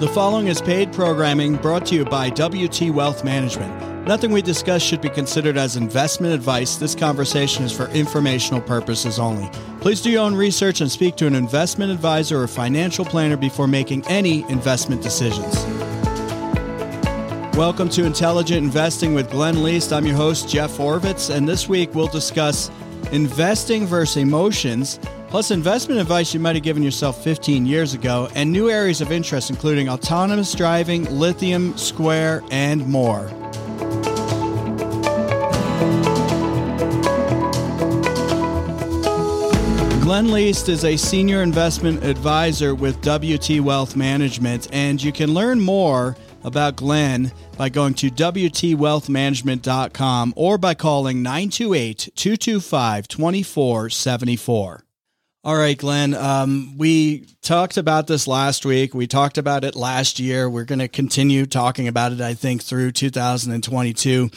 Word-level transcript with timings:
The 0.00 0.08
following 0.08 0.48
is 0.48 0.60
paid 0.60 0.92
programming 0.92 1.54
brought 1.54 1.86
to 1.86 1.94
you 1.94 2.04
by 2.04 2.28
WT 2.28 2.90
Wealth 2.90 3.22
Management. 3.22 4.04
Nothing 4.08 4.32
we 4.32 4.42
discuss 4.42 4.82
should 4.82 5.00
be 5.00 5.08
considered 5.08 5.56
as 5.56 5.76
investment 5.76 6.34
advice. 6.34 6.74
This 6.74 6.96
conversation 6.96 7.62
is 7.62 7.70
for 7.70 7.86
informational 7.90 8.60
purposes 8.60 9.20
only. 9.20 9.48
Please 9.80 10.02
do 10.02 10.10
your 10.10 10.22
own 10.22 10.34
research 10.34 10.80
and 10.80 10.90
speak 10.90 11.14
to 11.16 11.28
an 11.28 11.36
investment 11.36 11.92
advisor 11.92 12.42
or 12.42 12.48
financial 12.48 13.04
planner 13.04 13.36
before 13.36 13.68
making 13.68 14.04
any 14.08 14.40
investment 14.50 15.00
decisions. 15.00 15.64
Welcome 17.56 17.88
to 17.90 18.04
Intelligent 18.04 18.64
Investing 18.64 19.14
with 19.14 19.30
Glenn 19.30 19.62
Leest. 19.62 19.92
I'm 19.92 20.06
your 20.06 20.16
host, 20.16 20.48
Jeff 20.48 20.72
Orvitz, 20.78 21.32
and 21.32 21.48
this 21.48 21.68
week 21.68 21.94
we'll 21.94 22.08
discuss 22.08 22.68
investing 23.12 23.86
versus 23.86 24.16
emotions 24.16 24.98
plus 25.34 25.50
investment 25.50 25.98
advice 26.00 26.32
you 26.32 26.38
might 26.38 26.54
have 26.54 26.62
given 26.62 26.80
yourself 26.80 27.24
15 27.24 27.66
years 27.66 27.92
ago, 27.92 28.28
and 28.36 28.52
new 28.52 28.70
areas 28.70 29.00
of 29.00 29.10
interest, 29.10 29.50
including 29.50 29.88
autonomous 29.88 30.54
driving, 30.54 31.02
lithium, 31.06 31.76
Square, 31.76 32.44
and 32.52 32.86
more. 32.86 33.26
Glenn 40.04 40.30
Leest 40.30 40.68
is 40.68 40.84
a 40.84 40.96
senior 40.96 41.42
investment 41.42 42.04
advisor 42.04 42.76
with 42.76 43.02
WT 43.02 43.58
Wealth 43.58 43.96
Management, 43.96 44.68
and 44.70 45.02
you 45.02 45.10
can 45.10 45.34
learn 45.34 45.60
more 45.60 46.16
about 46.44 46.76
Glenn 46.76 47.32
by 47.56 47.70
going 47.70 47.94
to 47.94 48.08
WTWealthManagement.com 48.08 50.34
or 50.36 50.58
by 50.58 50.74
calling 50.74 51.24
928 51.24 52.10
225 52.14 53.08
2474. 53.08 54.83
All 55.44 55.56
right, 55.56 55.76
Glenn. 55.76 56.14
Um, 56.14 56.78
we 56.78 57.26
talked 57.42 57.76
about 57.76 58.06
this 58.06 58.26
last 58.26 58.64
week. 58.64 58.94
We 58.94 59.06
talked 59.06 59.36
about 59.36 59.62
it 59.62 59.76
last 59.76 60.18
year. 60.18 60.48
We're 60.48 60.64
going 60.64 60.78
to 60.78 60.88
continue 60.88 61.44
talking 61.44 61.86
about 61.86 62.12
it, 62.12 62.22
I 62.22 62.32
think, 62.32 62.62
through 62.62 62.92
2022. 62.92 64.30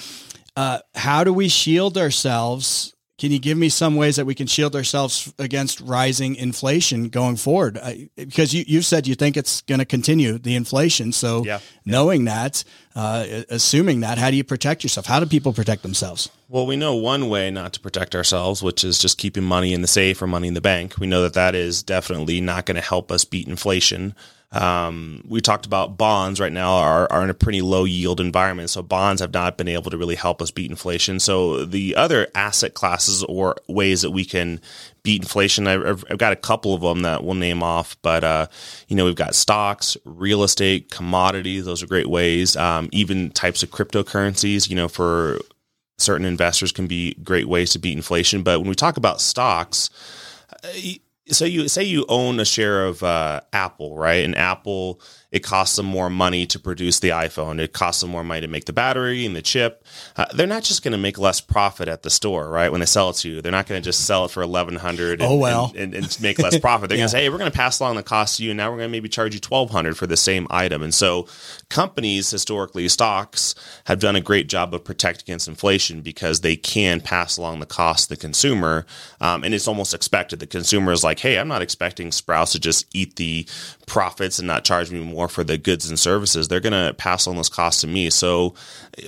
Uh, 0.57 0.79
how 0.95 1.23
do 1.23 1.31
we 1.31 1.47
shield 1.47 1.97
ourselves? 1.97 2.93
Can 3.17 3.31
you 3.31 3.39
give 3.39 3.57
me 3.57 3.69
some 3.69 3.95
ways 3.95 4.17
that 4.17 4.25
we 4.25 4.35
can 4.35 4.45
shield 4.45 4.75
ourselves 4.75 5.33
against 5.39 5.81
rising 5.81 6.35
inflation 6.35 7.09
going 7.09 7.35
forward? 7.35 7.79
I, 7.79 8.09
because 8.15 8.53
you, 8.53 8.63
you've 8.67 8.85
said 8.85 9.07
you 9.07 9.15
think 9.15 9.35
it's 9.35 9.61
going 9.61 9.79
to 9.79 9.85
continue 9.85 10.37
the 10.37 10.55
inflation. 10.55 11.11
So, 11.11 11.43
yeah. 11.43 11.59
knowing 11.83 12.25
that, 12.25 12.63
uh, 12.95 13.25
assuming 13.49 14.01
that, 14.01 14.19
how 14.19 14.29
do 14.29 14.37
you 14.37 14.43
protect 14.43 14.83
yourself? 14.83 15.07
How 15.07 15.19
do 15.19 15.25
people 15.25 15.51
protect 15.51 15.81
themselves? 15.81 16.29
Well, 16.47 16.67
we 16.67 16.75
know 16.75 16.93
one 16.93 17.27
way 17.27 17.49
not 17.49 17.73
to 17.73 17.79
protect 17.79 18.13
ourselves, 18.13 18.61
which 18.61 18.83
is 18.83 18.99
just 18.99 19.17
keeping 19.17 19.43
money 19.43 19.73
in 19.73 19.81
the 19.81 19.87
safe 19.87 20.21
or 20.21 20.27
money 20.27 20.47
in 20.47 20.53
the 20.53 20.61
bank. 20.61 20.99
We 20.99 21.07
know 21.07 21.23
that 21.23 21.33
that 21.33 21.55
is 21.55 21.81
definitely 21.81 22.39
not 22.39 22.67
going 22.67 22.75
to 22.75 22.81
help 22.81 23.11
us 23.11 23.25
beat 23.25 23.47
inflation. 23.47 24.13
Um, 24.53 25.23
we 25.27 25.41
talked 25.41 25.65
about 25.65 25.97
bonds 25.97 26.39
right 26.39 26.53
now 26.53 26.75
are, 26.75 27.11
are 27.11 27.21
in 27.21 27.29
a 27.29 27.33
pretty 27.33 27.61
low 27.61 27.83
yield 27.83 28.21
environment. 28.21 28.69
So 28.69 28.81
bonds 28.81 29.21
have 29.21 29.33
not 29.33 29.57
been 29.57 29.67
able 29.67 29.91
to 29.91 29.97
really 29.97 30.15
help 30.15 30.41
us 30.41 30.51
beat 30.51 30.71
inflation. 30.71 31.19
So 31.19 31.65
the 31.65 31.95
other 31.97 32.27
asset 32.33 32.73
classes 32.73 33.23
or 33.25 33.57
ways 33.67 34.03
that 34.03 34.11
we 34.11 34.23
can 34.23 34.61
beat 35.03 35.21
inflation, 35.21 35.67
I've, 35.67 36.05
I've 36.09 36.17
got 36.17 36.31
a 36.31 36.37
couple 36.37 36.73
of 36.73 36.81
them 36.81 37.01
that 37.01 37.25
we'll 37.25 37.35
name 37.35 37.61
off, 37.61 37.97
but, 38.01 38.23
uh, 38.23 38.47
you 38.87 38.95
know, 38.95 39.03
we've 39.03 39.15
got 39.15 39.35
stocks, 39.35 39.97
real 40.05 40.43
estate, 40.43 40.91
commodities. 40.91 41.65
Those 41.65 41.83
are 41.83 41.87
great 41.87 42.07
ways. 42.09 42.55
Um, 42.55 42.87
even 42.93 43.31
types 43.31 43.63
of 43.63 43.71
cryptocurrencies, 43.71 44.69
you 44.69 44.77
know, 44.77 44.87
for 44.87 45.39
certain 45.97 46.25
investors 46.25 46.71
can 46.71 46.87
be 46.87 47.15
great 47.15 47.49
ways 47.49 47.71
to 47.71 47.79
beat 47.79 47.97
inflation. 47.97 48.43
But 48.43 48.59
when 48.59 48.69
we 48.69 48.75
talk 48.75 48.95
about 48.95 49.19
stocks, 49.19 49.89
uh, 50.63 50.69
so 51.29 51.45
you 51.45 51.67
say 51.67 51.83
you 51.83 52.05
own 52.09 52.39
a 52.39 52.45
share 52.45 52.85
of 52.85 53.03
uh, 53.03 53.41
Apple, 53.53 53.97
right? 53.97 54.23
And 54.23 54.35
Apple 54.35 55.01
it 55.29 55.43
costs 55.43 55.75
them 55.75 55.85
more 55.85 56.09
money 56.09 56.45
to 56.45 56.57
produce 56.57 56.99
the 56.99 57.09
iPhone. 57.09 57.59
It 57.59 57.73
costs 57.73 58.01
them 58.01 58.11
more 58.11 58.23
money 58.23 58.41
to 58.41 58.47
make 58.47 58.63
the 58.63 58.73
battery 58.73 59.25
and 59.25 59.35
the 59.35 59.41
chip. 59.41 59.83
Uh, 60.15 60.25
they're 60.33 60.47
not 60.47 60.63
just 60.63 60.83
going 60.83 60.93
to 60.93 60.97
make 60.97 61.17
less 61.17 61.41
profit 61.41 61.89
at 61.89 62.03
the 62.03 62.09
store, 62.09 62.49
right? 62.49 62.71
When 62.71 62.79
they 62.79 62.85
sell 62.85 63.09
it 63.09 63.17
to 63.17 63.29
you, 63.29 63.41
they're 63.41 63.51
not 63.51 63.67
going 63.67 63.81
to 63.81 63.85
just 63.85 64.05
sell 64.05 64.23
it 64.25 64.31
for 64.31 64.41
eleven 64.41 64.75
hundred. 64.75 65.21
Oh 65.21 65.35
well, 65.35 65.73
and, 65.75 65.93
and, 65.93 66.05
and 66.05 66.21
make 66.21 66.39
less 66.39 66.57
profit. 66.61 66.89
They're 66.89 66.97
yeah. 66.97 67.01
going 67.01 67.09
to 67.09 67.11
say, 67.11 67.23
"Hey, 67.23 67.29
we're 67.29 67.39
going 67.39 67.51
to 67.51 67.57
pass 67.57 67.79
along 67.79 67.97
the 67.97 68.03
cost 68.03 68.37
to 68.37 68.43
you, 68.43 68.51
and 68.51 68.57
now 68.57 68.71
we're 68.71 68.77
going 68.77 68.89
to 68.89 68.91
maybe 68.91 69.09
charge 69.09 69.33
you 69.33 69.41
twelve 69.41 69.69
hundred 69.69 69.97
for 69.97 70.07
the 70.07 70.15
same 70.15 70.47
item." 70.49 70.81
And 70.81 70.93
so, 70.93 71.27
companies 71.69 72.29
historically, 72.29 72.87
stocks 72.87 73.53
have 73.85 73.99
done 73.99 74.15
a 74.15 74.21
great 74.21 74.47
job 74.47 74.73
of 74.73 74.85
protecting 74.85 75.25
against 75.25 75.49
inflation 75.49 76.01
because 76.01 76.39
they 76.39 76.55
can 76.55 77.01
pass 77.01 77.37
along 77.37 77.59
the 77.59 77.65
cost 77.65 78.07
to 78.07 78.15
the 78.15 78.21
consumer, 78.21 78.85
um, 79.19 79.43
and 79.43 79.53
it's 79.53 79.67
almost 79.67 79.93
expected. 79.93 80.39
The 80.39 80.47
consumer 80.47 80.93
is 80.93 81.03
like, 81.03 81.19
"Hey, 81.19 81.37
I'm 81.37 81.49
not 81.49 81.61
expecting 81.61 82.13
Sprouts 82.13 82.53
to 82.53 82.61
just 82.61 82.85
eat 82.95 83.17
the 83.17 83.45
profits 83.87 84.39
and 84.39 84.47
not 84.47 84.63
charge 84.63 84.89
me 84.89 85.01
more." 85.01 85.17
More 85.27 85.33
for 85.33 85.43
the 85.43 85.57
goods 85.57 85.89
and 85.89 85.99
services, 85.99 86.47
they're 86.47 86.59
going 86.59 86.87
to 86.87 86.93
pass 86.93 87.27
on 87.27 87.35
those 87.35 87.49
costs 87.49 87.81
to 87.81 87.87
me. 87.87 88.09
So 88.09 88.53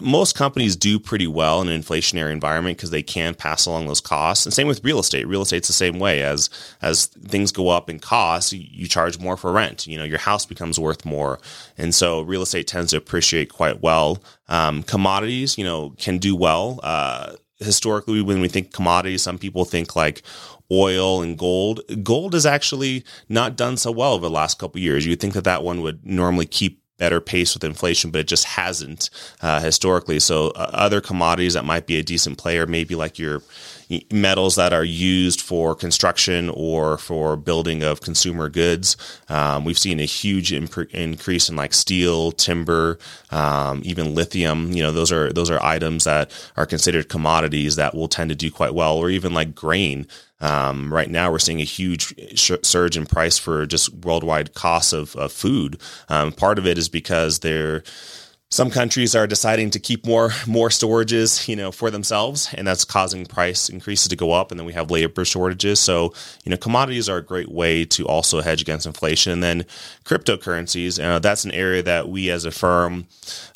most 0.01 0.35
companies 0.35 0.75
do 0.75 0.99
pretty 0.99 1.27
well 1.27 1.61
in 1.61 1.69
an 1.69 1.81
inflationary 1.81 2.31
environment 2.31 2.77
because 2.77 2.91
they 2.91 3.03
can 3.03 3.33
pass 3.33 3.65
along 3.65 3.87
those 3.87 4.01
costs. 4.01 4.45
And 4.45 4.53
same 4.53 4.67
with 4.67 4.83
real 4.83 4.99
estate. 4.99 5.27
Real 5.27 5.41
estate's 5.41 5.67
the 5.67 5.73
same 5.73 5.99
way. 5.99 6.23
As 6.23 6.49
as 6.81 7.05
things 7.05 7.51
go 7.51 7.69
up 7.69 7.89
in 7.89 7.99
cost, 7.99 8.53
you 8.53 8.87
charge 8.87 9.19
more 9.19 9.37
for 9.37 9.51
rent. 9.51 9.87
You 9.87 9.97
know, 9.97 10.03
your 10.03 10.19
house 10.19 10.45
becomes 10.45 10.79
worth 10.79 11.05
more, 11.05 11.39
and 11.77 11.95
so 11.95 12.21
real 12.21 12.41
estate 12.41 12.67
tends 12.67 12.91
to 12.91 12.97
appreciate 12.97 13.51
quite 13.51 13.81
well. 13.81 14.21
Um, 14.47 14.83
commodities, 14.83 15.57
you 15.57 15.63
know, 15.63 15.93
can 15.97 16.17
do 16.17 16.35
well. 16.35 16.79
Uh, 16.83 17.33
historically, 17.59 18.21
when 18.21 18.41
we 18.41 18.47
think 18.47 18.73
commodities, 18.73 19.21
some 19.21 19.37
people 19.37 19.65
think 19.65 19.95
like 19.95 20.23
oil 20.71 21.21
and 21.21 21.37
gold. 21.37 21.81
Gold 22.03 22.33
has 22.33 22.45
actually 22.45 23.03
not 23.27 23.55
done 23.55 23.77
so 23.77 23.91
well 23.91 24.13
over 24.13 24.25
the 24.27 24.33
last 24.33 24.59
couple 24.59 24.79
years. 24.81 25.05
You'd 25.05 25.19
think 25.19 25.33
that 25.33 25.43
that 25.43 25.63
one 25.63 25.81
would 25.81 26.05
normally 26.05 26.45
keep 26.45 26.81
better 26.99 27.19
pace 27.19 27.55
with 27.55 27.63
inflation, 27.63 28.11
but 28.11 28.21
it 28.21 28.27
just 28.27 28.45
hasn't 28.45 29.09
uh, 29.41 29.59
historically. 29.61 30.19
So 30.19 30.49
uh, 30.49 30.69
other 30.73 31.01
commodities 31.01 31.55
that 31.55 31.65
might 31.65 31.87
be 31.87 31.97
a 31.97 32.03
decent 32.03 32.37
player, 32.37 32.67
maybe 32.67 32.93
like 32.93 33.17
your 33.17 33.41
metals 34.11 34.55
that 34.55 34.71
are 34.71 34.83
used 34.83 35.41
for 35.41 35.73
construction 35.73 36.49
or 36.53 36.97
for 36.97 37.35
building 37.35 37.81
of 37.81 38.01
consumer 38.01 38.47
goods. 38.47 38.95
Um, 39.29 39.65
we've 39.65 39.79
seen 39.79 39.99
a 39.99 40.05
huge 40.05 40.53
imp- 40.53 40.93
increase 40.93 41.49
in 41.49 41.55
like 41.55 41.73
steel, 41.73 42.31
timber, 42.31 42.99
um, 43.31 43.81
even 43.83 44.13
lithium. 44.13 44.71
You 44.71 44.83
know, 44.83 44.91
those 44.91 45.11
are 45.11 45.33
those 45.33 45.49
are 45.49 45.63
items 45.63 46.03
that 46.03 46.31
are 46.55 46.67
considered 46.67 47.09
commodities 47.09 47.77
that 47.77 47.95
will 47.95 48.07
tend 48.07 48.29
to 48.29 48.35
do 48.35 48.51
quite 48.51 48.75
well, 48.75 48.97
or 48.97 49.09
even 49.09 49.33
like 49.33 49.55
grain. 49.55 50.05
Um, 50.41 50.93
right 50.93 51.09
now, 51.09 51.31
we're 51.31 51.39
seeing 51.39 51.61
a 51.61 51.65
huge 51.65 52.37
sh- 52.37 52.51
surge 52.63 52.95
in 52.95 53.05
price 53.05 53.37
for 53.37 53.65
just 53.65 53.93
worldwide 53.93 54.53
costs 54.53 54.93
of, 54.93 55.15
of 55.15 55.31
food. 55.31 55.79
Um, 56.07 56.31
part 56.31 56.57
of 56.57 56.65
it 56.65 56.77
is 56.77 56.89
because 56.89 57.39
they're 57.39 57.83
some 58.51 58.71
countries 58.71 59.15
are 59.15 59.27
deciding 59.27 59.69
to 59.69 59.79
keep 59.79 60.07
more 60.07 60.31
more 60.47 60.69
storages, 60.69 61.47
you 61.47 61.55
know, 61.55 61.71
for 61.71 61.91
themselves, 61.91 62.51
and 62.55 62.67
that's 62.67 62.83
causing 62.83 63.25
price 63.25 63.69
increases 63.69 64.07
to 64.07 64.15
go 64.15 64.31
up. 64.31 64.49
And 64.49 64.59
then 64.59 64.65
we 64.65 64.73
have 64.73 64.89
labor 64.89 65.23
shortages. 65.23 65.79
So, 65.79 66.13
you 66.43 66.49
know, 66.49 66.57
commodities 66.57 67.07
are 67.07 67.17
a 67.17 67.23
great 67.23 67.49
way 67.49 67.85
to 67.85 68.07
also 68.07 68.41
hedge 68.41 68.61
against 68.61 68.87
inflation. 68.87 69.33
And 69.33 69.43
then 69.43 69.65
cryptocurrencies, 70.03 71.03
uh, 71.03 71.19
that's 71.19 71.45
an 71.45 71.51
area 71.51 71.83
that 71.83 72.09
we 72.09 72.31
as 72.31 72.45
a 72.45 72.51
firm 72.51 73.05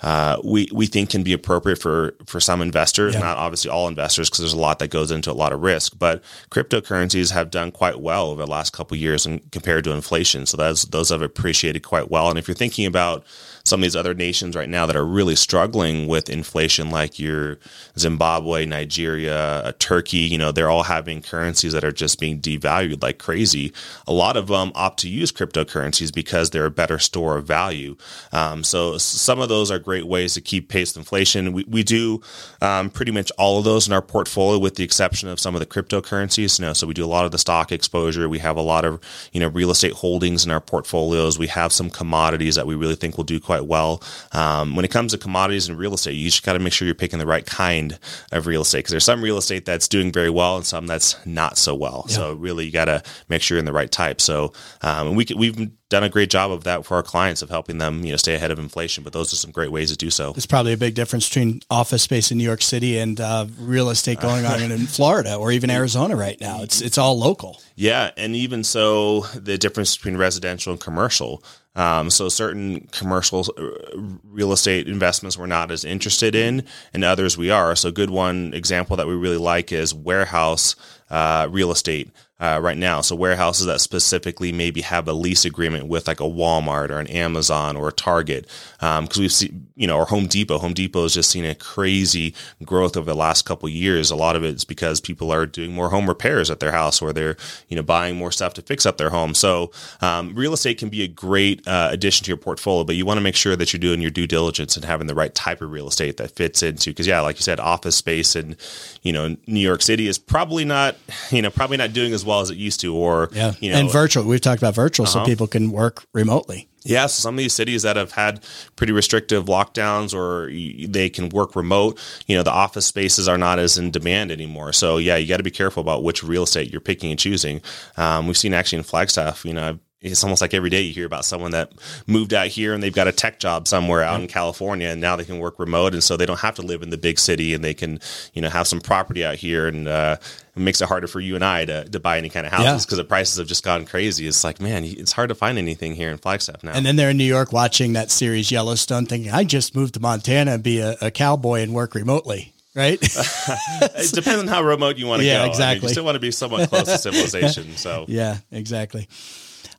uh, 0.01 0.39
we 0.43 0.69
we 0.71 0.85
think 0.85 1.09
can 1.09 1.23
be 1.23 1.33
appropriate 1.33 1.79
for 1.81 2.15
for 2.27 2.39
some 2.39 2.61
investors, 2.61 3.15
yeah. 3.15 3.21
not 3.21 3.37
obviously 3.37 3.71
all 3.71 3.87
investors, 3.87 4.29
because 4.29 4.39
there's 4.39 4.53
a 4.53 4.57
lot 4.57 4.77
that 4.77 4.89
goes 4.89 5.09
into 5.09 5.31
a 5.31 5.33
lot 5.33 5.53
of 5.53 5.61
risk. 5.61 5.93
But 5.97 6.23
cryptocurrencies 6.51 7.31
have 7.31 7.49
done 7.49 7.71
quite 7.71 7.99
well 7.99 8.27
over 8.27 8.45
the 8.45 8.51
last 8.51 8.73
couple 8.73 8.95
years, 8.95 9.25
and 9.25 9.51
compared 9.51 9.85
to 9.85 9.91
inflation, 9.91 10.45
so 10.45 10.55
that's 10.57 10.85
those 10.85 11.09
have 11.09 11.23
appreciated 11.23 11.81
quite 11.81 12.11
well. 12.11 12.29
And 12.29 12.37
if 12.37 12.47
you're 12.47 12.53
thinking 12.53 12.85
about 12.85 13.25
some 13.65 13.79
of 13.79 13.83
these 13.83 13.95
other 13.95 14.13
nations 14.13 14.57
right 14.57 14.67
now 14.67 14.85
that 14.85 14.97
are 14.97 15.05
really 15.05 15.37
struggling 15.37 16.05
with 16.05 16.29
inflation, 16.29 16.89
like 16.89 17.17
your 17.17 17.57
Zimbabwe, 17.97 18.65
Nigeria, 18.65 19.61
uh, 19.63 19.71
Turkey, 19.79 20.17
you 20.17 20.37
know, 20.37 20.51
they're 20.51 20.69
all 20.69 20.83
having 20.83 21.21
currencies 21.21 21.71
that 21.71 21.85
are 21.85 21.93
just 21.93 22.19
being 22.19 22.41
devalued 22.41 23.01
like 23.01 23.19
crazy. 23.19 23.71
A 24.05 24.11
lot 24.11 24.35
of 24.35 24.47
them 24.47 24.73
opt 24.75 24.99
to 24.99 25.09
use 25.09 25.31
cryptocurrencies 25.31 26.13
because 26.13 26.49
they're 26.49 26.65
a 26.65 26.71
better 26.71 26.99
store 26.99 27.37
of 27.37 27.45
value. 27.47 27.95
Um, 28.33 28.65
so 28.65 28.97
some 28.97 29.39
of 29.39 29.47
those 29.47 29.71
are 29.71 29.79
great 29.79 30.07
ways 30.07 30.33
to 30.33 30.41
keep 30.41 30.67
pace 30.67 30.93
with 30.93 31.03
inflation. 31.03 31.53
We, 31.53 31.63
we 31.65 31.83
do 31.83 32.21
um, 32.61 32.89
pretty 32.89 33.13
much 33.13 33.31
all 33.37 33.59
of 33.59 33.63
those 33.63 33.87
in 33.87 33.93
our 33.93 34.01
portfolio, 34.01 34.59
with 34.59 34.75
the 34.75 34.83
exception 34.83 35.29
of 35.29 35.39
some 35.39 35.55
of 35.55 35.61
the 35.61 35.65
cryptocurrencies. 35.65 36.59
You 36.59 36.65
know, 36.65 36.73
so 36.73 36.85
we 36.85 36.93
do 36.93 37.05
a 37.05 37.07
lot 37.07 37.23
of 37.23 37.31
the 37.31 37.37
stock 37.37 37.71
exposure. 37.71 38.27
We 38.27 38.39
have 38.39 38.57
a 38.57 38.61
lot 38.61 38.83
of 38.83 38.99
you 39.31 39.39
know 39.39 39.47
real 39.47 39.71
estate 39.71 39.93
holdings 39.93 40.43
in 40.43 40.51
our 40.51 40.59
portfolios. 40.59 41.39
We 41.39 41.47
have 41.47 41.71
some 41.71 41.89
commodities 41.89 42.55
that 42.55 42.67
we 42.67 42.75
really 42.75 42.95
think 42.95 43.15
will 43.15 43.23
do 43.23 43.39
quite 43.39 43.52
quite 43.53 43.67
well. 43.67 44.01
Um, 44.31 44.75
when 44.75 44.83
it 44.83 44.91
comes 44.91 45.11
to 45.11 45.17
commodities 45.17 45.69
and 45.69 45.77
real 45.77 45.93
estate, 45.93 46.13
you 46.13 46.25
just 46.25 46.43
got 46.43 46.53
to 46.53 46.59
make 46.59 46.73
sure 46.73 46.87
you're 46.87 46.95
picking 46.95 47.19
the 47.19 47.27
right 47.27 47.45
kind 47.45 47.99
of 48.31 48.47
real 48.47 48.61
estate 48.61 48.79
because 48.79 48.91
there's 48.91 49.05
some 49.05 49.23
real 49.23 49.37
estate 49.37 49.65
that's 49.65 49.87
doing 49.87 50.11
very 50.11 50.29
well 50.29 50.55
and 50.57 50.65
some 50.65 50.87
that's 50.87 51.23
not 51.25 51.57
so 51.57 51.75
well. 51.75 52.05
Yeah. 52.07 52.15
So 52.15 52.33
really, 52.33 52.65
you 52.65 52.71
got 52.71 52.85
to 52.85 53.03
make 53.29 53.41
sure 53.41 53.55
you're 53.55 53.59
in 53.59 53.65
the 53.65 53.73
right 53.73 53.91
type. 53.91 54.21
So 54.21 54.53
um, 54.81 55.15
we 55.15 55.27
we've 55.35 55.69
done 55.89 56.03
a 56.03 56.09
great 56.09 56.31
job 56.31 56.51
of 56.51 56.63
that 56.63 56.83
for 56.83 56.95
our 56.95 57.03
clients 57.03 57.43
of 57.43 57.49
helping 57.51 57.77
them 57.77 58.03
you 58.03 58.09
know 58.09 58.17
stay 58.17 58.33
ahead 58.33 58.49
of 58.49 58.57
inflation. 58.57 59.03
But 59.03 59.13
those 59.13 59.31
are 59.31 59.35
some 59.35 59.51
great 59.51 59.71
ways 59.71 59.91
to 59.91 59.97
do 59.97 60.09
so. 60.09 60.31
There's 60.31 60.47
probably 60.47 60.73
a 60.73 60.77
big 60.77 60.95
difference 60.95 61.29
between 61.29 61.61
office 61.69 62.01
space 62.01 62.31
in 62.31 62.39
New 62.39 62.43
York 62.43 62.63
City 62.63 62.97
and 62.97 63.19
uh, 63.21 63.45
real 63.59 63.91
estate 63.91 64.19
going 64.19 64.45
on 64.45 64.61
in 64.71 64.87
Florida 64.87 65.35
or 65.35 65.51
even 65.51 65.69
Arizona 65.69 66.15
right 66.15 66.41
now. 66.41 66.63
It's 66.63 66.81
it's 66.81 66.97
all 66.97 67.19
local. 67.19 67.61
Yeah, 67.75 68.11
and 68.17 68.35
even 68.35 68.63
so, 68.63 69.21
the 69.35 69.57
difference 69.57 69.95
between 69.95 70.17
residential 70.17 70.71
and 70.71 70.81
commercial. 70.81 71.43
Um, 71.75 72.11
so 72.11 72.29
certain 72.29 72.81
commercial 72.91 73.45
uh, 73.57 73.99
real 74.23 74.51
estate 74.51 74.87
investments 74.87 75.37
we're 75.37 75.47
not 75.47 75.71
as 75.71 75.83
interested 75.83 76.35
in, 76.35 76.65
and 76.93 77.03
others 77.03 77.37
we 77.37 77.49
are. 77.49 77.75
So, 77.75 77.91
good 77.91 78.11
one 78.11 78.53
example 78.53 78.95
that 78.97 79.07
we 79.07 79.15
really 79.15 79.37
like 79.37 79.71
is 79.71 79.93
warehouse 79.93 80.75
uh, 81.09 81.47
real 81.49 81.71
estate 81.71 82.11
uh, 82.39 82.59
right 82.61 82.77
now. 82.77 82.99
So 83.01 83.15
warehouses 83.15 83.67
that 83.67 83.79
specifically 83.79 84.51
maybe 84.51 84.81
have 84.81 85.07
a 85.07 85.13
lease 85.13 85.45
agreement 85.45 85.87
with 85.87 86.07
like 86.07 86.19
a 86.19 86.23
Walmart 86.23 86.89
or 86.89 86.99
an 86.99 87.07
Amazon 87.07 87.77
or 87.77 87.87
a 87.87 87.93
Target, 87.93 88.47
because 88.79 89.17
um, 89.17 89.21
we've 89.21 89.31
seen, 89.31 89.67
you 89.75 89.87
know, 89.87 89.97
or 89.97 90.05
Home 90.05 90.27
Depot. 90.27 90.57
Home 90.57 90.73
Depot 90.73 91.03
has 91.03 91.13
just 91.13 91.29
seen 91.29 91.45
a 91.45 91.55
crazy 91.55 92.33
growth 92.63 92.97
over 92.97 93.09
the 93.09 93.15
last 93.15 93.43
couple 93.43 93.69
years. 93.69 94.11
A 94.11 94.15
lot 94.15 94.35
of 94.35 94.43
it 94.43 94.55
is 94.55 94.65
because 94.65 94.99
people 94.99 95.31
are 95.31 95.45
doing 95.45 95.73
more 95.73 95.89
home 95.89 96.07
repairs 96.07 96.49
at 96.49 96.59
their 96.59 96.71
house, 96.71 97.01
or 97.01 97.13
they're 97.13 97.37
you 97.69 97.75
know 97.77 97.83
buying 97.83 98.17
more 98.17 98.31
stuff 98.31 98.53
to 98.55 98.61
fix 98.61 98.85
up 98.85 98.97
their 98.97 99.11
home. 99.11 99.33
So 99.33 99.71
um, 100.01 100.33
real 100.35 100.53
estate 100.53 100.79
can 100.79 100.89
be 100.89 101.03
a 101.03 101.07
great 101.07 101.65
uh, 101.67 101.89
addition 101.91 102.25
to 102.25 102.29
your 102.29 102.37
portfolio, 102.37 102.83
but 102.83 102.95
you 102.95 103.05
want 103.05 103.17
to 103.17 103.23
make 103.23 103.35
sure 103.35 103.55
that 103.55 103.71
you're 103.71 103.79
doing 103.79 104.01
your 104.01 104.11
due 104.11 104.27
diligence 104.27 104.75
and 104.75 104.83
having 104.83 105.07
the 105.07 105.15
right 105.15 105.33
type 105.33 105.61
of 105.61 105.71
real 105.71 105.87
estate 105.87 106.17
that 106.17 106.31
fits 106.31 106.61
into. 106.63 106.89
Because 106.89 107.07
yeah, 107.07 107.21
like 107.21 107.37
you 107.37 107.43
said, 107.43 107.59
office 107.59 107.95
space 107.95 108.35
in 108.35 108.57
you 109.01 109.13
know 109.13 109.37
New 109.47 109.61
York 109.61 109.81
City 109.81 110.07
is 110.07 110.17
probably 110.17 110.65
not 110.65 110.97
you 111.31 111.41
know 111.41 111.49
probably 111.49 111.77
not 111.77 111.93
doing 111.93 112.11
as 112.11 112.22
well 112.23 112.41
as 112.41 112.49
it 112.49 112.57
used 112.57 112.79
to, 112.81 112.95
or 112.95 113.29
yeah, 113.33 113.53
you 113.59 113.71
know, 113.71 113.77
and 113.77 113.91
virtual. 113.91 114.23
We've 114.23 114.41
talked 114.41 114.61
about 114.61 114.75
virtual, 114.75 115.05
uh-huh. 115.05 115.23
so 115.23 115.25
people 115.25 115.47
can 115.47 115.71
work 115.71 116.03
remotely. 116.13 116.67
Yeah, 116.85 117.05
so 117.05 117.21
some 117.21 117.35
of 117.35 117.37
these 117.37 117.53
cities 117.53 117.83
that 117.83 117.95
have 117.95 118.11
had 118.11 118.43
pretty 118.75 118.91
restrictive 118.91 119.45
lockdowns 119.45 120.13
or 120.13 120.51
they 120.87 121.09
can 121.09 121.29
work 121.29 121.55
remote, 121.55 121.97
you 122.27 122.35
know, 122.35 122.43
the 122.43 122.51
office 122.51 122.85
spaces 122.85 123.27
are 123.27 123.37
not 123.37 123.57
as 123.57 123.77
in 123.77 123.89
demand 123.89 124.31
anymore. 124.31 124.73
So, 124.73 124.97
yeah, 124.97 125.15
you 125.15 125.27
got 125.27 125.37
to 125.37 125.43
be 125.43 125.51
careful 125.51 125.81
about 125.81 126.03
which 126.03 126.23
real 126.23 126.43
estate 126.43 126.71
you're 126.71 126.81
picking 126.81 127.09
and 127.09 127.19
choosing. 127.19 127.61
Um, 127.95 128.27
we've 128.27 128.37
seen 128.37 128.53
actually 128.53 128.79
in 128.79 128.83
Flagstaff, 128.83 129.45
you 129.45 129.53
know, 129.53 129.79
it's 130.03 130.23
almost 130.23 130.41
like 130.41 130.53
every 130.53 130.69
day 130.69 130.81
you 130.81 130.93
hear 130.93 131.05
about 131.05 131.23
someone 131.23 131.51
that 131.51 131.71
moved 132.07 132.33
out 132.33 132.47
here 132.47 132.73
and 132.73 132.83
they've 132.83 132.93
got 132.93 133.07
a 133.07 133.11
tech 133.11 133.39
job 133.39 133.67
somewhere 133.67 134.03
out 134.03 134.19
in 134.19 134.27
California 134.27 134.89
and 134.89 134.99
now 134.99 135.15
they 135.15 135.23
can 135.23 135.39
work 135.39 135.57
remote 135.57 135.93
and 135.93 136.03
so 136.03 136.17
they 136.17 136.25
don't 136.25 136.41
have 136.41 136.55
to 136.55 136.61
live 136.61 136.81
in 136.81 136.89
the 136.89 136.97
big 136.97 137.17
city 137.17 137.53
and 137.53 137.63
they 137.63 137.73
can 137.73 137.99
you 138.33 138.41
know 138.41 138.49
have 138.49 138.67
some 138.67 138.81
property 138.81 139.23
out 139.23 139.35
here 139.35 139.65
and 139.65 139.87
uh, 139.87 140.17
it 140.55 140.59
makes 140.59 140.81
it 140.81 140.87
harder 140.87 141.07
for 141.07 141.19
you 141.19 141.35
and 141.35 141.43
I 141.43 141.65
to, 141.65 141.85
to 141.85 141.99
buy 141.99 142.17
any 142.17 142.29
kind 142.29 142.45
of 142.45 142.51
houses 142.51 142.85
because 142.85 142.97
yeah. 142.97 143.03
the 143.03 143.07
prices 143.07 143.37
have 143.37 143.47
just 143.47 143.63
gone 143.63 143.85
crazy. 143.85 144.27
It's 144.27 144.43
like 144.43 144.61
man, 144.61 144.83
it's 144.83 145.11
hard 145.11 145.29
to 145.29 145.35
find 145.35 145.57
anything 145.57 145.95
here 145.95 146.11
in 146.11 146.17
Flagstaff 146.17 146.63
now. 146.63 146.73
And 146.73 146.85
then 146.85 146.95
they're 146.95 147.09
in 147.09 147.17
New 147.17 147.23
York 147.23 147.51
watching 147.51 147.93
that 147.93 148.11
series 148.11 148.51
Yellowstone, 148.51 149.05
thinking 149.05 149.31
I 149.31 149.43
just 149.43 149.75
moved 149.75 149.95
to 149.95 149.99
Montana 149.99 150.53
and 150.53 150.63
be 150.63 150.79
a, 150.79 150.95
a 151.01 151.11
cowboy 151.11 151.61
and 151.61 151.73
work 151.73 151.95
remotely 151.95 152.53
right? 152.75 152.97
it 153.03 154.13
depends 154.13 154.41
on 154.41 154.47
how 154.47 154.63
remote 154.63 154.97
you 154.97 155.05
want 155.05 155.21
to 155.21 155.27
yeah, 155.27 155.43
go. 155.43 155.49
Exactly. 155.51 155.63
I 155.63 155.73
mean, 155.75 155.83
you 155.83 155.89
still 155.89 156.05
want 156.05 156.15
to 156.15 156.19
be 156.19 156.31
somewhat 156.31 156.69
close 156.69 156.85
to 156.85 156.97
civilization. 156.97 157.73
So 157.83 158.05
yeah, 158.07 158.37
exactly. 158.51 159.07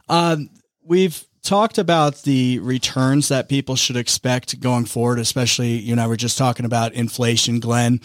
Um, 0.09 0.51
we've 0.85 1.25
talked 1.43 1.79
about 1.79 2.23
the 2.23 2.59
returns 2.59 3.29
that 3.29 3.49
people 3.49 3.77
should 3.77 3.97
expect 3.97 4.61
going 4.61 4.85
forward, 4.85 5.19
especially, 5.19 5.79
you 5.79 5.93
and 5.93 6.01
I 6.01 6.07
were 6.07 6.17
just 6.17 6.37
talking 6.37 6.67
about 6.67 6.93
inflation, 6.93 7.61
Glenn. 7.61 8.01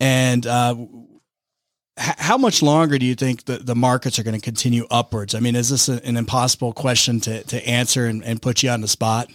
And 0.00 0.46
uh, 0.46 0.76
how 2.02 2.36
much 2.36 2.62
longer 2.62 2.98
do 2.98 3.06
you 3.06 3.14
think 3.14 3.44
the, 3.44 3.74
markets 3.76 4.18
are 4.18 4.24
going 4.24 4.34
to 4.38 4.40
continue 4.40 4.86
upwards? 4.90 5.34
I 5.34 5.40
mean, 5.40 5.54
is 5.54 5.68
this 5.68 5.88
an 5.88 6.16
impossible 6.16 6.72
question 6.72 7.20
to, 7.20 7.44
to 7.44 7.68
answer 7.68 8.06
and, 8.06 8.24
and 8.24 8.42
put 8.42 8.62
you 8.62 8.70
on 8.70 8.80
the 8.80 8.88
spot? 8.88 9.30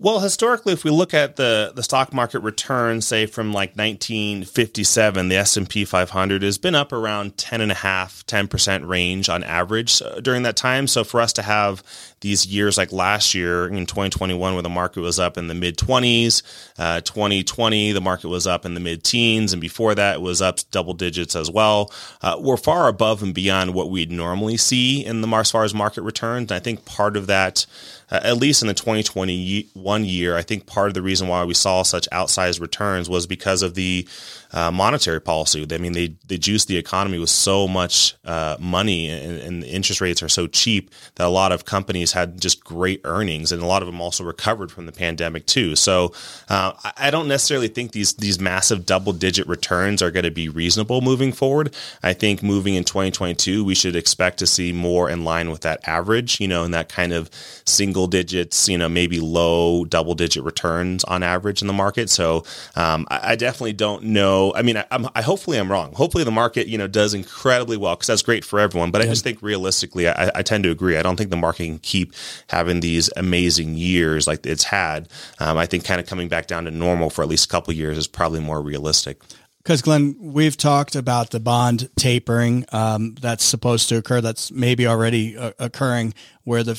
Well, 0.00 0.18
historically, 0.18 0.72
if 0.72 0.82
we 0.82 0.90
look 0.90 1.14
at 1.14 1.36
the, 1.36 1.72
the 1.74 1.82
stock 1.84 2.12
market 2.12 2.40
return, 2.40 3.00
say 3.00 3.26
from 3.26 3.52
like 3.52 3.76
1957, 3.76 5.28
the 5.28 5.36
S&P 5.36 5.84
500 5.84 6.42
has 6.42 6.58
been 6.58 6.74
up 6.74 6.92
around 6.92 7.38
10 7.38 7.60
and 7.60 7.70
a 7.70 7.76
half, 7.76 8.26
10% 8.26 8.88
range 8.88 9.28
on 9.28 9.44
average 9.44 10.02
during 10.20 10.42
that 10.42 10.56
time. 10.56 10.88
So 10.88 11.04
for 11.04 11.20
us 11.20 11.32
to 11.34 11.42
have 11.42 11.84
these 12.22 12.44
years 12.44 12.76
like 12.76 12.90
last 12.90 13.34
year 13.34 13.68
in 13.68 13.86
2021 13.86 14.54
where 14.54 14.62
the 14.62 14.68
market 14.68 15.00
was 15.00 15.20
up 15.20 15.38
in 15.38 15.46
the 15.46 15.54
mid 15.54 15.76
20s, 15.78 16.42
uh, 16.76 17.00
2020 17.02 17.92
the 17.92 18.00
market 18.00 18.28
was 18.28 18.48
up 18.48 18.66
in 18.66 18.74
the 18.74 18.80
mid 18.80 19.04
teens, 19.04 19.52
and 19.52 19.62
before 19.62 19.94
that 19.94 20.16
it 20.16 20.20
was 20.20 20.42
up 20.42 20.58
double 20.72 20.94
digits 20.94 21.36
as 21.36 21.50
well. 21.50 21.92
Uh, 22.20 22.36
we're 22.40 22.56
far 22.56 22.88
above 22.88 23.22
and 23.22 23.34
beyond 23.34 23.74
what 23.74 23.90
we'd 23.90 24.10
normally 24.10 24.56
see 24.56 25.04
in 25.04 25.20
the 25.20 25.28
as 25.34 25.50
far 25.50 25.64
as 25.64 25.74
market 25.74 26.02
returns. 26.02 26.50
And 26.50 26.52
I 26.52 26.58
think 26.58 26.84
part 26.84 27.16
of 27.16 27.26
that 27.26 27.66
uh, 28.10 28.20
at 28.22 28.36
least 28.36 28.62
in 28.62 28.68
the 28.68 28.74
2021 28.74 30.04
year, 30.04 30.36
I 30.36 30.42
think 30.42 30.66
part 30.66 30.88
of 30.88 30.94
the 30.94 31.02
reason 31.02 31.28
why 31.28 31.44
we 31.44 31.54
saw 31.54 31.82
such 31.82 32.08
outsized 32.10 32.60
returns 32.60 33.08
was 33.08 33.26
because 33.26 33.62
of 33.62 33.74
the 33.74 34.06
uh, 34.54 34.70
monetary 34.70 35.20
policy. 35.20 35.66
I 35.68 35.78
mean, 35.78 35.92
they 35.92 36.14
they 36.28 36.38
juiced 36.38 36.68
the 36.68 36.76
economy 36.76 37.18
with 37.18 37.28
so 37.28 37.66
much 37.66 38.14
uh, 38.24 38.56
money, 38.60 39.10
and, 39.10 39.40
and, 39.40 39.64
interest 39.64 40.00
rates 40.00 40.22
are 40.22 40.28
so 40.28 40.46
cheap 40.46 40.92
that 41.16 41.26
a 41.26 41.28
lot 41.28 41.50
of 41.50 41.64
companies 41.64 42.12
had 42.12 42.40
just 42.40 42.62
great 42.62 43.00
earnings, 43.02 43.50
and 43.50 43.60
a 43.60 43.66
lot 43.66 43.82
of 43.82 43.86
them 43.86 44.00
also 44.00 44.22
recovered 44.22 44.70
from 44.70 44.86
the 44.86 44.92
pandemic 44.92 45.46
too. 45.46 45.74
So 45.74 46.12
uh, 46.48 46.72
I 46.96 47.10
don't 47.10 47.26
necessarily 47.26 47.66
think 47.66 47.90
these 47.90 48.14
these 48.14 48.38
massive 48.38 48.86
double 48.86 49.12
digit 49.12 49.48
returns 49.48 50.00
are 50.02 50.12
going 50.12 50.24
to 50.24 50.30
be 50.30 50.48
reasonable 50.48 51.00
moving 51.00 51.32
forward. 51.32 51.74
I 52.04 52.12
think 52.12 52.40
moving 52.40 52.76
in 52.76 52.84
2022, 52.84 53.64
we 53.64 53.74
should 53.74 53.96
expect 53.96 54.38
to 54.38 54.46
see 54.46 54.72
more 54.72 55.10
in 55.10 55.24
line 55.24 55.50
with 55.50 55.62
that 55.62 55.86
average, 55.88 56.40
you 56.40 56.46
know, 56.46 56.62
in 56.62 56.70
that 56.70 56.88
kind 56.88 57.12
of 57.12 57.28
single 57.66 58.06
digits, 58.06 58.68
you 58.68 58.78
know, 58.78 58.88
maybe 58.88 59.18
low 59.18 59.84
double 59.84 60.14
digit 60.14 60.44
returns 60.44 61.02
on 61.04 61.24
average 61.24 61.60
in 61.60 61.66
the 61.66 61.72
market. 61.72 62.08
So 62.08 62.44
um, 62.76 63.04
I, 63.10 63.32
I 63.32 63.36
definitely 63.36 63.72
don't 63.72 64.04
know 64.04 64.43
I 64.54 64.62
mean, 64.62 64.76
I, 64.76 64.84
am 64.90 65.08
I 65.14 65.22
hopefully 65.22 65.58
I'm 65.58 65.70
wrong. 65.70 65.92
Hopefully 65.94 66.24
the 66.24 66.30
market, 66.30 66.66
you 66.66 66.76
know, 66.76 66.86
does 66.86 67.14
incredibly 67.14 67.76
well 67.76 67.94
because 67.94 68.08
that's 68.08 68.22
great 68.22 68.44
for 68.44 68.60
everyone. 68.60 68.90
But 68.90 69.00
yeah. 69.00 69.06
I 69.06 69.10
just 69.10 69.24
think 69.24 69.40
realistically, 69.42 70.08
I, 70.08 70.30
I, 70.34 70.42
tend 70.42 70.64
to 70.64 70.70
agree. 70.70 70.96
I 70.96 71.02
don't 71.02 71.16
think 71.16 71.30
the 71.30 71.36
market 71.36 71.64
can 71.64 71.78
keep 71.78 72.12
having 72.48 72.80
these 72.80 73.10
amazing 73.16 73.74
years 73.74 74.26
like 74.26 74.44
it's 74.44 74.64
had. 74.64 75.08
Um, 75.38 75.56
I 75.56 75.66
think 75.66 75.84
kind 75.84 76.00
of 76.00 76.06
coming 76.06 76.28
back 76.28 76.46
down 76.46 76.64
to 76.64 76.70
normal 76.70 77.10
for 77.10 77.22
at 77.22 77.28
least 77.28 77.46
a 77.46 77.48
couple 77.48 77.72
years 77.72 77.96
is 77.96 78.06
probably 78.06 78.40
more 78.40 78.60
realistic. 78.60 79.20
Because 79.64 79.80
Glenn, 79.80 80.14
we've 80.20 80.58
talked 80.58 80.94
about 80.94 81.30
the 81.30 81.40
bond 81.40 81.88
tapering 81.96 82.66
um, 82.70 83.14
that's 83.14 83.42
supposed 83.42 83.88
to 83.88 83.96
occur. 83.96 84.20
That's 84.20 84.52
maybe 84.52 84.86
already 84.86 85.38
uh, 85.38 85.52
occurring. 85.58 86.12
Where 86.42 86.62
the 86.62 86.74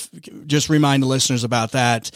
just 0.46 0.70
remind 0.70 1.02
the 1.02 1.08
listeners 1.08 1.44
about 1.44 1.72
that 1.72 2.12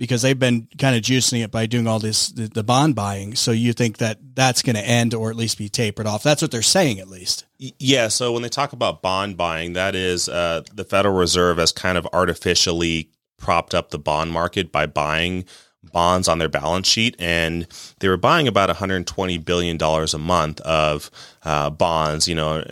because 0.00 0.22
they've 0.22 0.38
been 0.38 0.66
kind 0.78 0.96
of 0.96 1.02
juicing 1.02 1.44
it 1.44 1.50
by 1.50 1.66
doing 1.66 1.86
all 1.86 1.98
this 1.98 2.30
the, 2.30 2.48
the 2.48 2.64
bond 2.64 2.94
buying. 2.94 3.34
So 3.34 3.52
you 3.52 3.74
think 3.74 3.98
that 3.98 4.18
that's 4.34 4.62
going 4.62 4.76
to 4.76 4.82
end 4.82 5.12
or 5.12 5.28
at 5.28 5.36
least 5.36 5.58
be 5.58 5.68
tapered 5.68 6.06
off? 6.06 6.22
That's 6.22 6.40
what 6.40 6.50
they're 6.50 6.62
saying, 6.62 7.00
at 7.00 7.08
least. 7.08 7.44
Yeah. 7.58 8.08
So 8.08 8.32
when 8.32 8.40
they 8.40 8.48
talk 8.48 8.72
about 8.72 9.02
bond 9.02 9.36
buying, 9.36 9.74
that 9.74 9.94
is 9.94 10.26
uh, 10.26 10.62
the 10.72 10.84
Federal 10.84 11.14
Reserve 11.14 11.58
has 11.58 11.70
kind 11.70 11.98
of 11.98 12.08
artificially 12.14 13.10
propped 13.36 13.74
up 13.74 13.90
the 13.90 13.98
bond 13.98 14.32
market 14.32 14.72
by 14.72 14.86
buying 14.86 15.44
bonds 15.92 16.28
on 16.28 16.38
their 16.38 16.48
balance 16.48 16.86
sheet, 16.86 17.14
and 17.18 17.66
they 17.98 18.08
were 18.08 18.16
buying 18.16 18.48
about 18.48 18.68
120 18.70 19.38
billion 19.38 19.76
dollars 19.76 20.14
a 20.14 20.18
month 20.18 20.62
of 20.62 21.10
uh, 21.44 21.68
bonds. 21.68 22.26
You 22.26 22.36
know, 22.36 22.64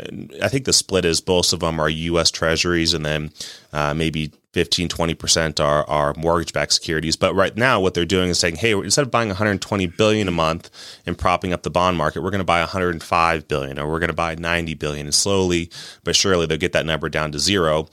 I 0.43 0.49
think 0.49 0.65
the 0.65 0.73
split 0.73 1.05
is 1.05 1.21
both 1.21 1.53
of 1.53 1.61
them 1.61 1.79
are 1.79 1.91
U.S. 1.91 2.31
Treasuries, 2.31 2.95
and 2.95 3.05
then 3.05 3.33
uh, 3.73 3.93
maybe 3.93 4.33
15, 4.53 4.89
20% 4.89 5.61
are, 5.61 5.89
are 5.89 6.15
mortgage-backed 6.17 6.73
securities. 6.73 7.17
But 7.17 7.35
right 7.35 7.57
now 7.57 7.81
what 7.81 7.95
they're 7.95 8.05
doing 8.05 8.31
is 8.31 8.39
saying, 8.39 8.57
hey, 8.57 8.73
instead 8.73 9.03
of 9.03 9.11
buying 9.11 9.29
120 9.29 9.87
billion 9.87 10.29
a 10.29 10.33
month 10.33 10.71
and 11.07 11.17
propping 11.19 11.53
up 11.53 11.63
the 11.63 11.71
bond 11.71 11.97
market, 11.97 12.23
we're 12.23 12.31
going 12.31 12.39
to 12.41 12.45
buy 12.45 12.61
105 12.61 13.49
billion 13.49 13.79
or 13.79 13.89
we're 13.89 13.99
going 13.99 14.09
to 14.09 14.15
buy 14.15 14.35
90 14.35 14.75
billion. 14.75 15.07
And 15.07 15.15
slowly 15.15 15.71
but 16.05 16.17
surely 16.17 16.47
they'll 16.47 16.59
get 16.59 16.73
that 16.73 16.87
number 16.87 17.09
down 17.09 17.33
to 17.33 17.39
zero. 17.39 17.89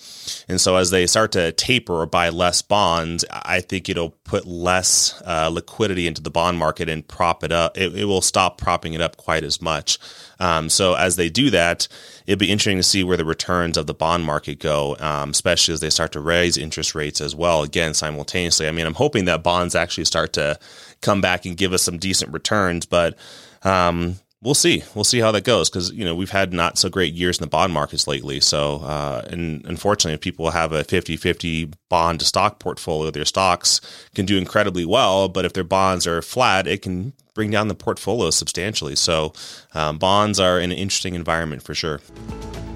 And 0.47 0.59
so 0.59 0.75
as 0.75 0.91
they 0.91 1.07
start 1.07 1.31
to 1.33 1.51
taper 1.51 1.93
or 1.93 2.05
buy 2.05 2.29
less 2.29 2.61
bonds, 2.61 3.25
I 3.29 3.61
think 3.61 3.89
it'll 3.89 4.11
put 4.11 4.45
less 4.45 5.21
uh, 5.25 5.49
liquidity 5.49 6.07
into 6.07 6.21
the 6.21 6.31
bond 6.31 6.57
market 6.57 6.89
and 6.89 7.07
prop 7.07 7.43
it 7.43 7.51
up. 7.51 7.77
It, 7.77 7.95
it 7.95 8.05
will 8.05 8.21
stop 8.21 8.57
propping 8.57 8.93
it 8.93 9.01
up 9.01 9.17
quite 9.17 9.43
as 9.43 9.61
much. 9.61 9.99
Um, 10.39 10.69
so 10.69 10.95
as 10.95 11.15
they 11.15 11.29
do 11.29 11.49
that, 11.51 11.87
it'd 12.25 12.39
be 12.39 12.51
interesting 12.51 12.77
to 12.77 12.83
see 12.83 13.03
where 13.03 13.17
the 13.17 13.25
returns 13.25 13.77
of 13.77 13.87
the 13.87 13.93
bond 13.93 14.25
market 14.25 14.59
go, 14.59 14.97
um, 14.99 15.29
especially 15.29 15.73
as 15.73 15.79
they 15.79 15.89
start 15.89 16.11
to 16.13 16.19
raise 16.45 16.57
interest 16.57 16.93
rates 16.93 17.21
as 17.21 17.35
well. 17.35 17.63
Again, 17.63 17.93
simultaneously. 17.93 18.67
I 18.67 18.71
mean, 18.71 18.85
I'm 18.85 18.93
hoping 18.93 19.25
that 19.25 19.43
bonds 19.43 19.75
actually 19.75 20.05
start 20.05 20.33
to 20.33 20.59
come 21.01 21.21
back 21.21 21.45
and 21.45 21.57
give 21.57 21.73
us 21.73 21.81
some 21.81 21.97
decent 21.97 22.31
returns, 22.31 22.85
but 22.85 23.17
um, 23.63 24.17
we'll 24.41 24.53
see. 24.53 24.83
We'll 24.93 25.03
see 25.03 25.19
how 25.19 25.31
that 25.31 25.43
goes 25.43 25.69
because 25.69 25.91
you 25.91 26.05
know 26.05 26.15
we've 26.15 26.29
had 26.29 26.53
not 26.53 26.77
so 26.77 26.87
great 26.89 27.13
years 27.13 27.39
in 27.39 27.43
the 27.43 27.49
bond 27.49 27.73
markets 27.73 28.07
lately. 28.07 28.39
So, 28.39 28.81
uh, 28.83 29.23
and 29.29 29.65
unfortunately, 29.65 30.13
if 30.13 30.21
people 30.21 30.51
have 30.51 30.71
a 30.71 30.83
50-50 30.83 31.73
bond 31.89 32.19
to 32.19 32.25
stock 32.25 32.59
portfolio, 32.59 33.09
their 33.11 33.25
stocks 33.25 33.81
can 34.13 34.25
do 34.25 34.37
incredibly 34.37 34.85
well. 34.85 35.27
But 35.27 35.45
if 35.45 35.53
their 35.53 35.63
bonds 35.63 36.05
are 36.05 36.21
flat, 36.21 36.67
it 36.67 36.83
can 36.83 37.13
bring 37.33 37.49
down 37.49 37.67
the 37.67 37.75
portfolio 37.75 38.29
substantially. 38.29 38.95
So, 38.95 39.33
um, 39.73 39.97
bonds 39.97 40.39
are 40.39 40.59
in 40.59 40.71
an 40.71 40.77
interesting 40.77 41.15
environment 41.15 41.63
for 41.63 41.73
sure. 41.73 42.01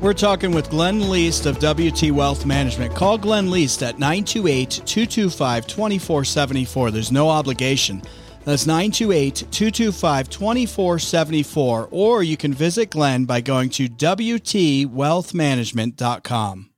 We're 0.02 0.14
talking 0.14 0.54
with 0.54 0.70
Glenn 0.70 1.10
Leest 1.10 1.46
of 1.46 1.58
WT 1.58 2.12
Wealth 2.12 2.46
Management. 2.46 2.96
Call 2.96 3.18
Glenn 3.18 3.52
Leest 3.52 3.84
at 3.84 4.00
928 4.00 4.84
225 4.86 5.68
2474. 5.68 6.92
There's 6.92 7.12
no 7.12 7.28
obligation. 7.28 8.02
That's 8.46 8.66
928 8.66 9.48
225 9.52 10.30
2474. 10.30 11.90
Or 11.92 12.24
you 12.24 12.38
can 12.38 12.54
visit 12.54 12.92
Glenn 12.92 13.26
by 13.26 13.42
going 13.42 13.70
to 13.72 13.90
WTWealthManagement.com. 13.90 16.70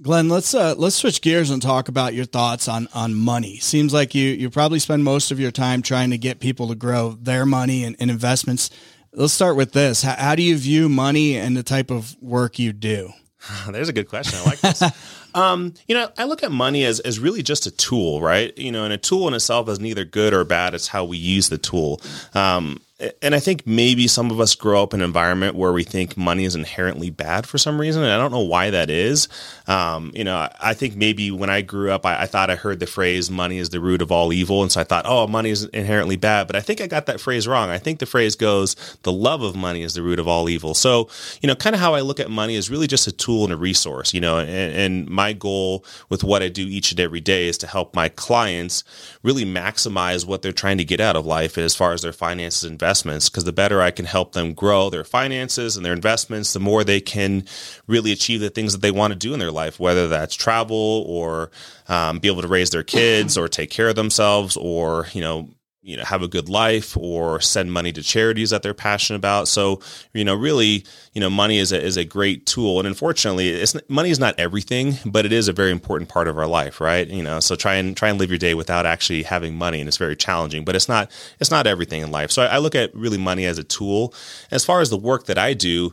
Glenn, 0.00 0.30
let's 0.30 0.54
uh, 0.54 0.74
let's 0.78 0.96
switch 0.96 1.20
gears 1.20 1.50
and 1.50 1.60
talk 1.60 1.88
about 1.88 2.14
your 2.14 2.24
thoughts 2.24 2.66
on 2.66 2.88
on 2.94 3.12
money. 3.14 3.58
Seems 3.58 3.92
like 3.92 4.14
you 4.14 4.30
you 4.30 4.48
probably 4.48 4.78
spend 4.78 5.04
most 5.04 5.30
of 5.30 5.38
your 5.38 5.50
time 5.50 5.82
trying 5.82 6.08
to 6.10 6.18
get 6.18 6.40
people 6.40 6.68
to 6.68 6.74
grow 6.74 7.10
their 7.10 7.44
money 7.44 7.84
and, 7.84 7.94
and 8.00 8.10
investments. 8.10 8.70
Let's 9.14 9.34
start 9.34 9.56
with 9.56 9.72
this. 9.72 10.02
How, 10.02 10.14
how, 10.14 10.34
do 10.34 10.42
you 10.42 10.56
view 10.56 10.88
money 10.88 11.36
and 11.36 11.54
the 11.54 11.62
type 11.62 11.90
of 11.90 12.16
work 12.22 12.58
you 12.58 12.72
do? 12.72 13.12
There's 13.70 13.90
a 13.90 13.92
good 13.92 14.08
question. 14.08 14.38
I 14.38 14.44
like 14.44 14.60
this. 14.60 14.82
um, 15.34 15.74
you 15.86 15.94
know, 15.94 16.08
I 16.16 16.24
look 16.24 16.42
at 16.42 16.50
money 16.50 16.84
as, 16.84 16.98
as 17.00 17.18
really 17.18 17.42
just 17.42 17.66
a 17.66 17.70
tool, 17.70 18.22
right? 18.22 18.56
You 18.56 18.72
know, 18.72 18.84
and 18.84 18.92
a 18.92 18.96
tool 18.96 19.28
in 19.28 19.34
itself 19.34 19.68
is 19.68 19.80
neither 19.80 20.06
good 20.06 20.32
or 20.32 20.44
bad. 20.44 20.74
It's 20.74 20.88
how 20.88 21.04
we 21.04 21.18
use 21.18 21.50
the 21.50 21.58
tool. 21.58 22.00
Um, 22.32 22.80
and 23.20 23.34
I 23.34 23.40
think 23.40 23.66
maybe 23.66 24.06
some 24.06 24.30
of 24.30 24.40
us 24.40 24.54
grow 24.54 24.82
up 24.82 24.94
in 24.94 25.00
an 25.00 25.04
environment 25.04 25.56
where 25.56 25.72
we 25.72 25.82
think 25.82 26.16
money 26.16 26.44
is 26.44 26.54
inherently 26.54 27.10
bad 27.10 27.46
for 27.46 27.58
some 27.58 27.80
reason, 27.80 28.02
and 28.02 28.12
I 28.12 28.18
don't 28.18 28.30
know 28.30 28.40
why 28.40 28.70
that 28.70 28.90
is. 28.90 29.28
Um, 29.66 30.12
you 30.14 30.24
know, 30.24 30.48
I 30.60 30.74
think 30.74 30.94
maybe 30.94 31.30
when 31.30 31.50
I 31.50 31.62
grew 31.62 31.90
up, 31.90 32.06
I, 32.06 32.22
I, 32.22 32.26
thought 32.26 32.50
I 32.50 32.54
heard 32.54 32.80
the 32.80 32.86
phrase 32.86 33.30
"money 33.30 33.58
is 33.58 33.70
the 33.70 33.80
root 33.80 34.02
of 34.02 34.12
all 34.12 34.32
evil," 34.32 34.62
and 34.62 34.70
so 34.70 34.80
I 34.80 34.84
thought, 34.84 35.04
"Oh, 35.06 35.26
money 35.26 35.50
is 35.50 35.64
inherently 35.66 36.16
bad." 36.16 36.46
But 36.46 36.56
I 36.56 36.60
think 36.60 36.80
I 36.80 36.86
got 36.86 37.06
that 37.06 37.20
phrase 37.20 37.48
wrong. 37.48 37.70
I 37.70 37.78
think 37.78 37.98
the 37.98 38.06
phrase 38.06 38.36
goes, 38.36 38.76
"The 39.02 39.12
love 39.12 39.42
of 39.42 39.56
money 39.56 39.82
is 39.82 39.94
the 39.94 40.02
root 40.02 40.18
of 40.18 40.28
all 40.28 40.48
evil." 40.48 40.74
So, 40.74 41.08
you 41.40 41.46
know, 41.46 41.54
kind 41.56 41.74
of 41.74 41.80
how 41.80 41.94
I 41.94 42.00
look 42.00 42.20
at 42.20 42.30
money 42.30 42.54
is 42.54 42.70
really 42.70 42.86
just 42.86 43.06
a 43.06 43.12
tool 43.12 43.44
and 43.44 43.52
a 43.52 43.56
resource. 43.56 44.14
You 44.14 44.20
know, 44.20 44.38
and, 44.38 44.50
and 44.50 45.08
my 45.08 45.32
goal 45.32 45.84
with 46.08 46.22
what 46.22 46.42
I 46.42 46.48
do 46.48 46.66
each 46.66 46.92
and 46.92 47.00
every 47.00 47.20
day 47.20 47.48
is 47.48 47.58
to 47.58 47.66
help 47.66 47.94
my 47.94 48.08
clients 48.08 48.84
really 49.22 49.44
maximize 49.44 50.24
what 50.26 50.42
they're 50.42 50.52
trying 50.52 50.78
to 50.78 50.84
get 50.84 51.00
out 51.00 51.16
of 51.16 51.26
life 51.26 51.58
as 51.58 51.74
far 51.74 51.92
as 51.92 52.02
their 52.02 52.12
finances 52.12 52.64
and 52.64 52.78
investments 52.92 53.30
because 53.30 53.44
the 53.44 53.52
better 53.54 53.80
I 53.80 53.90
can 53.90 54.04
help 54.04 54.32
them 54.32 54.52
grow 54.52 54.90
their 54.90 55.02
finances 55.02 55.76
and 55.78 55.86
their 55.86 55.94
investments, 55.94 56.52
the 56.52 56.60
more 56.60 56.84
they 56.84 57.00
can 57.00 57.44
really 57.86 58.12
achieve 58.12 58.40
the 58.40 58.50
things 58.50 58.74
that 58.74 58.82
they 58.82 58.90
want 58.90 59.14
to 59.14 59.18
do 59.18 59.32
in 59.32 59.40
their 59.40 59.50
life, 59.50 59.80
whether 59.80 60.08
that's 60.08 60.34
travel 60.34 61.06
or 61.08 61.50
um, 61.88 62.18
be 62.18 62.28
able 62.28 62.42
to 62.42 62.48
raise 62.48 62.68
their 62.68 62.82
kids 62.82 63.38
or 63.38 63.48
take 63.48 63.70
care 63.70 63.88
of 63.88 63.96
themselves 63.96 64.58
or, 64.58 65.06
you 65.14 65.22
know, 65.22 65.48
you 65.82 65.96
know 65.96 66.04
have 66.04 66.22
a 66.22 66.28
good 66.28 66.48
life 66.48 66.96
or 66.96 67.40
send 67.40 67.72
money 67.72 67.92
to 67.92 68.02
charities 68.02 68.50
that 68.50 68.62
they're 68.62 68.74
passionate 68.74 69.18
about. 69.18 69.48
So 69.48 69.80
you 70.14 70.24
know 70.24 70.34
really 70.34 70.84
you 71.12 71.20
know 71.20 71.28
money 71.28 71.58
is 71.58 71.72
a, 71.72 71.82
is 71.82 71.96
a 71.96 72.04
great 72.04 72.46
tool. 72.46 72.78
And 72.78 72.86
unfortunately 72.86 73.48
it's 73.48 73.76
money 73.88 74.10
is 74.10 74.18
not 74.18 74.38
everything 74.38 74.94
but 75.04 75.26
it 75.26 75.32
is 75.32 75.48
a 75.48 75.52
very 75.52 75.72
important 75.72 76.08
part 76.08 76.28
of 76.28 76.38
our 76.38 76.46
life 76.46 76.80
right? 76.80 77.06
You 77.06 77.22
know 77.22 77.40
so 77.40 77.56
try 77.56 77.74
and 77.74 77.96
try 77.96 78.08
and 78.08 78.18
live 78.18 78.30
your 78.30 78.38
day 78.38 78.54
without 78.54 78.86
actually 78.86 79.24
having 79.24 79.56
money 79.56 79.80
and 79.80 79.88
it's 79.88 79.96
very 79.96 80.16
challenging 80.16 80.64
but 80.64 80.76
it's 80.76 80.88
not 80.88 81.10
it's 81.40 81.50
not 81.50 81.66
everything 81.66 82.02
in 82.02 82.10
life. 82.10 82.30
So 82.30 82.42
I, 82.42 82.46
I 82.46 82.58
look 82.58 82.74
at 82.74 82.94
really 82.94 83.18
money 83.18 83.44
as 83.44 83.58
a 83.58 83.64
tool. 83.64 84.14
As 84.50 84.64
far 84.64 84.80
as 84.80 84.90
the 84.90 84.96
work 84.96 85.26
that 85.26 85.38
I 85.38 85.54
do 85.54 85.92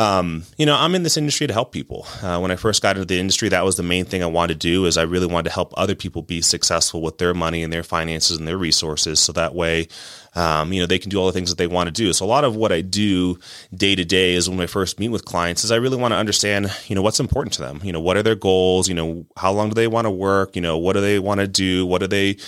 um, 0.00 0.44
you 0.56 0.64
know, 0.64 0.74
I'm 0.74 0.94
in 0.94 1.02
this 1.02 1.18
industry 1.18 1.46
to 1.46 1.52
help 1.52 1.72
people. 1.72 2.06
Uh, 2.22 2.38
when 2.38 2.50
I 2.50 2.56
first 2.56 2.80
got 2.80 2.96
into 2.96 3.04
the 3.04 3.20
industry, 3.20 3.50
that 3.50 3.66
was 3.66 3.76
the 3.76 3.82
main 3.82 4.06
thing 4.06 4.22
I 4.22 4.26
wanted 4.26 4.54
to 4.54 4.58
do. 4.58 4.86
Is 4.86 4.96
I 4.96 5.02
really 5.02 5.26
wanted 5.26 5.50
to 5.50 5.54
help 5.54 5.74
other 5.76 5.94
people 5.94 6.22
be 6.22 6.40
successful 6.40 7.02
with 7.02 7.18
their 7.18 7.34
money 7.34 7.62
and 7.62 7.70
their 7.70 7.82
finances 7.82 8.38
and 8.38 8.48
their 8.48 8.56
resources, 8.56 9.20
so 9.20 9.32
that 9.32 9.54
way, 9.54 9.88
um, 10.34 10.72
you 10.72 10.80
know, 10.80 10.86
they 10.86 10.98
can 10.98 11.10
do 11.10 11.18
all 11.18 11.26
the 11.26 11.34
things 11.34 11.50
that 11.50 11.58
they 11.58 11.66
want 11.66 11.88
to 11.88 11.92
do. 11.92 12.14
So 12.14 12.24
a 12.24 12.26
lot 12.26 12.44
of 12.44 12.56
what 12.56 12.72
I 12.72 12.80
do 12.80 13.38
day 13.74 13.94
to 13.94 14.04
day 14.06 14.36
is 14.36 14.48
when 14.48 14.58
I 14.58 14.66
first 14.66 14.98
meet 14.98 15.10
with 15.10 15.26
clients 15.26 15.64
is 15.64 15.70
I 15.70 15.76
really 15.76 15.98
want 15.98 16.12
to 16.12 16.18
understand, 16.18 16.74
you 16.86 16.94
know, 16.94 17.02
what's 17.02 17.20
important 17.20 17.52
to 17.54 17.62
them. 17.62 17.80
You 17.84 17.92
know, 17.92 18.00
what 18.00 18.16
are 18.16 18.22
their 18.22 18.36
goals? 18.36 18.88
You 18.88 18.94
know, 18.94 19.26
how 19.36 19.52
long 19.52 19.68
do 19.68 19.74
they 19.74 19.86
want 19.86 20.06
to 20.06 20.10
work? 20.10 20.56
You 20.56 20.62
know, 20.62 20.78
what 20.78 20.94
do 20.94 21.02
they 21.02 21.18
want 21.18 21.40
to 21.40 21.46
do? 21.46 21.84
What 21.84 22.00
do 22.00 22.06
they 22.06 22.38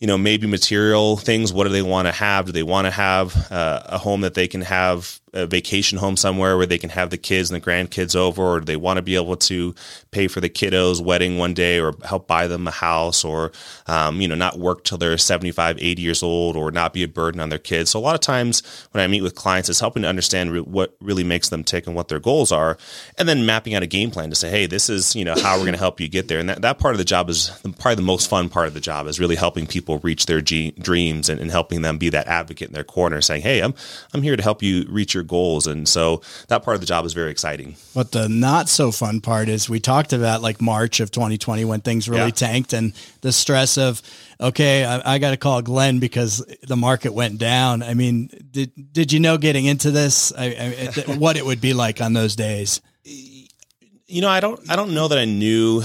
you 0.00 0.08
know, 0.08 0.18
maybe 0.18 0.46
material 0.46 1.16
things. 1.16 1.50
What 1.50 1.64
do 1.64 1.70
they 1.70 1.80
want 1.80 2.08
to 2.08 2.12
have? 2.12 2.44
Do 2.44 2.52
they 2.52 2.62
want 2.62 2.86
to 2.86 2.90
have 2.90 3.50
uh, 3.50 3.84
a 3.86 3.96
home 3.96 4.20
that 4.20 4.34
they 4.34 4.48
can 4.48 4.60
have 4.60 5.18
a 5.34 5.46
vacation 5.46 5.98
home 5.98 6.16
somewhere 6.16 6.56
where 6.56 6.66
they 6.66 6.78
can 6.78 6.90
have 6.90 7.10
the 7.10 7.18
kids 7.18 7.50
and 7.50 7.60
the 7.60 7.64
grandkids 7.64 8.14
over, 8.16 8.42
or 8.42 8.60
do 8.60 8.64
they 8.64 8.76
want 8.76 8.96
to 8.96 9.02
be 9.02 9.16
able 9.16 9.36
to 9.36 9.74
pay 10.10 10.28
for 10.28 10.40
the 10.40 10.48
kiddos' 10.48 11.04
wedding 11.04 11.36
one 11.36 11.52
day 11.52 11.80
or 11.80 11.92
help 12.04 12.26
buy 12.26 12.46
them 12.46 12.66
a 12.66 12.70
house 12.70 13.24
or, 13.24 13.52
um, 13.86 14.20
you 14.20 14.28
know, 14.28 14.34
not 14.34 14.58
work 14.58 14.84
till 14.84 14.96
they're 14.96 15.18
75, 15.18 15.78
80 15.78 16.00
years 16.02 16.22
old 16.22 16.56
or 16.56 16.70
not 16.70 16.92
be 16.92 17.02
a 17.02 17.08
burden 17.08 17.40
on 17.40 17.48
their 17.48 17.58
kids. 17.58 17.90
So 17.90 17.98
a 17.98 18.00
lot 18.00 18.14
of 18.14 18.20
times 18.20 18.62
when 18.92 19.02
I 19.02 19.06
meet 19.08 19.22
with 19.22 19.34
clients, 19.34 19.68
it's 19.68 19.80
helping 19.80 20.02
to 20.02 20.08
understand 20.08 20.52
re- 20.52 20.60
what 20.60 20.96
really 21.00 21.24
makes 21.24 21.48
them 21.48 21.64
tick 21.64 21.86
and 21.86 21.96
what 21.96 22.08
their 22.08 22.20
goals 22.20 22.52
are, 22.52 22.78
and 23.18 23.28
then 23.28 23.44
mapping 23.44 23.74
out 23.74 23.82
a 23.82 23.86
game 23.86 24.10
plan 24.10 24.30
to 24.30 24.36
say, 24.36 24.50
hey, 24.50 24.66
this 24.66 24.88
is, 24.88 25.16
you 25.16 25.24
know, 25.24 25.34
how 25.34 25.56
we're 25.56 25.64
going 25.64 25.72
to 25.72 25.78
help 25.78 26.00
you 26.00 26.08
get 26.08 26.28
there. 26.28 26.38
And 26.38 26.48
that, 26.48 26.62
that 26.62 26.78
part 26.78 26.94
of 26.94 26.98
the 26.98 27.04
job 27.04 27.28
is 27.28 27.50
probably 27.78 27.96
the 27.96 28.02
most 28.02 28.30
fun 28.30 28.48
part 28.48 28.68
of 28.68 28.74
the 28.74 28.80
job 28.80 29.08
is 29.08 29.18
really 29.18 29.36
helping 29.36 29.66
people 29.66 29.98
reach 29.98 30.26
their 30.26 30.40
G- 30.40 30.72
dreams 30.72 31.28
and, 31.28 31.40
and 31.40 31.50
helping 31.50 31.82
them 31.82 31.98
be 31.98 32.08
that 32.10 32.28
advocate 32.28 32.68
in 32.68 32.74
their 32.74 32.84
corner 32.84 33.20
saying, 33.20 33.42
hey, 33.42 33.60
I'm, 33.60 33.74
I'm 34.12 34.22
here 34.22 34.36
to 34.36 34.42
help 34.42 34.62
you 34.62 34.86
reach 34.88 35.14
your 35.14 35.23
goals. 35.24 35.66
And 35.66 35.88
so 35.88 36.22
that 36.48 36.62
part 36.62 36.74
of 36.74 36.80
the 36.80 36.86
job 36.86 37.04
is 37.04 37.12
very 37.12 37.30
exciting. 37.30 37.76
But 37.94 38.12
the 38.12 38.28
not 38.28 38.68
so 38.68 38.92
fun 38.92 39.20
part 39.20 39.48
is 39.48 39.68
we 39.68 39.80
talked 39.80 40.12
about 40.12 40.42
like 40.42 40.60
March 40.60 41.00
of 41.00 41.10
2020 41.10 41.64
when 41.64 41.80
things 41.80 42.08
really 42.08 42.26
yeah. 42.26 42.30
tanked 42.30 42.72
and 42.72 42.92
the 43.20 43.32
stress 43.32 43.78
of, 43.78 44.02
okay, 44.40 44.84
I, 44.84 45.14
I 45.14 45.18
got 45.18 45.30
to 45.30 45.36
call 45.36 45.62
Glenn 45.62 45.98
because 45.98 46.44
the 46.62 46.76
market 46.76 47.12
went 47.12 47.38
down. 47.38 47.82
I 47.82 47.94
mean, 47.94 48.30
did, 48.50 48.72
did 48.92 49.12
you 49.12 49.20
know 49.20 49.38
getting 49.38 49.66
into 49.66 49.90
this, 49.90 50.32
I, 50.36 50.90
I, 51.08 51.16
what 51.16 51.36
it 51.36 51.44
would 51.44 51.60
be 51.60 51.74
like 51.74 52.00
on 52.00 52.12
those 52.12 52.36
days? 52.36 52.80
You 53.04 54.20
know, 54.20 54.28
I 54.28 54.40
don't, 54.40 54.60
I 54.70 54.76
don't 54.76 54.94
know 54.94 55.08
that 55.08 55.18
I 55.18 55.24
knew 55.24 55.82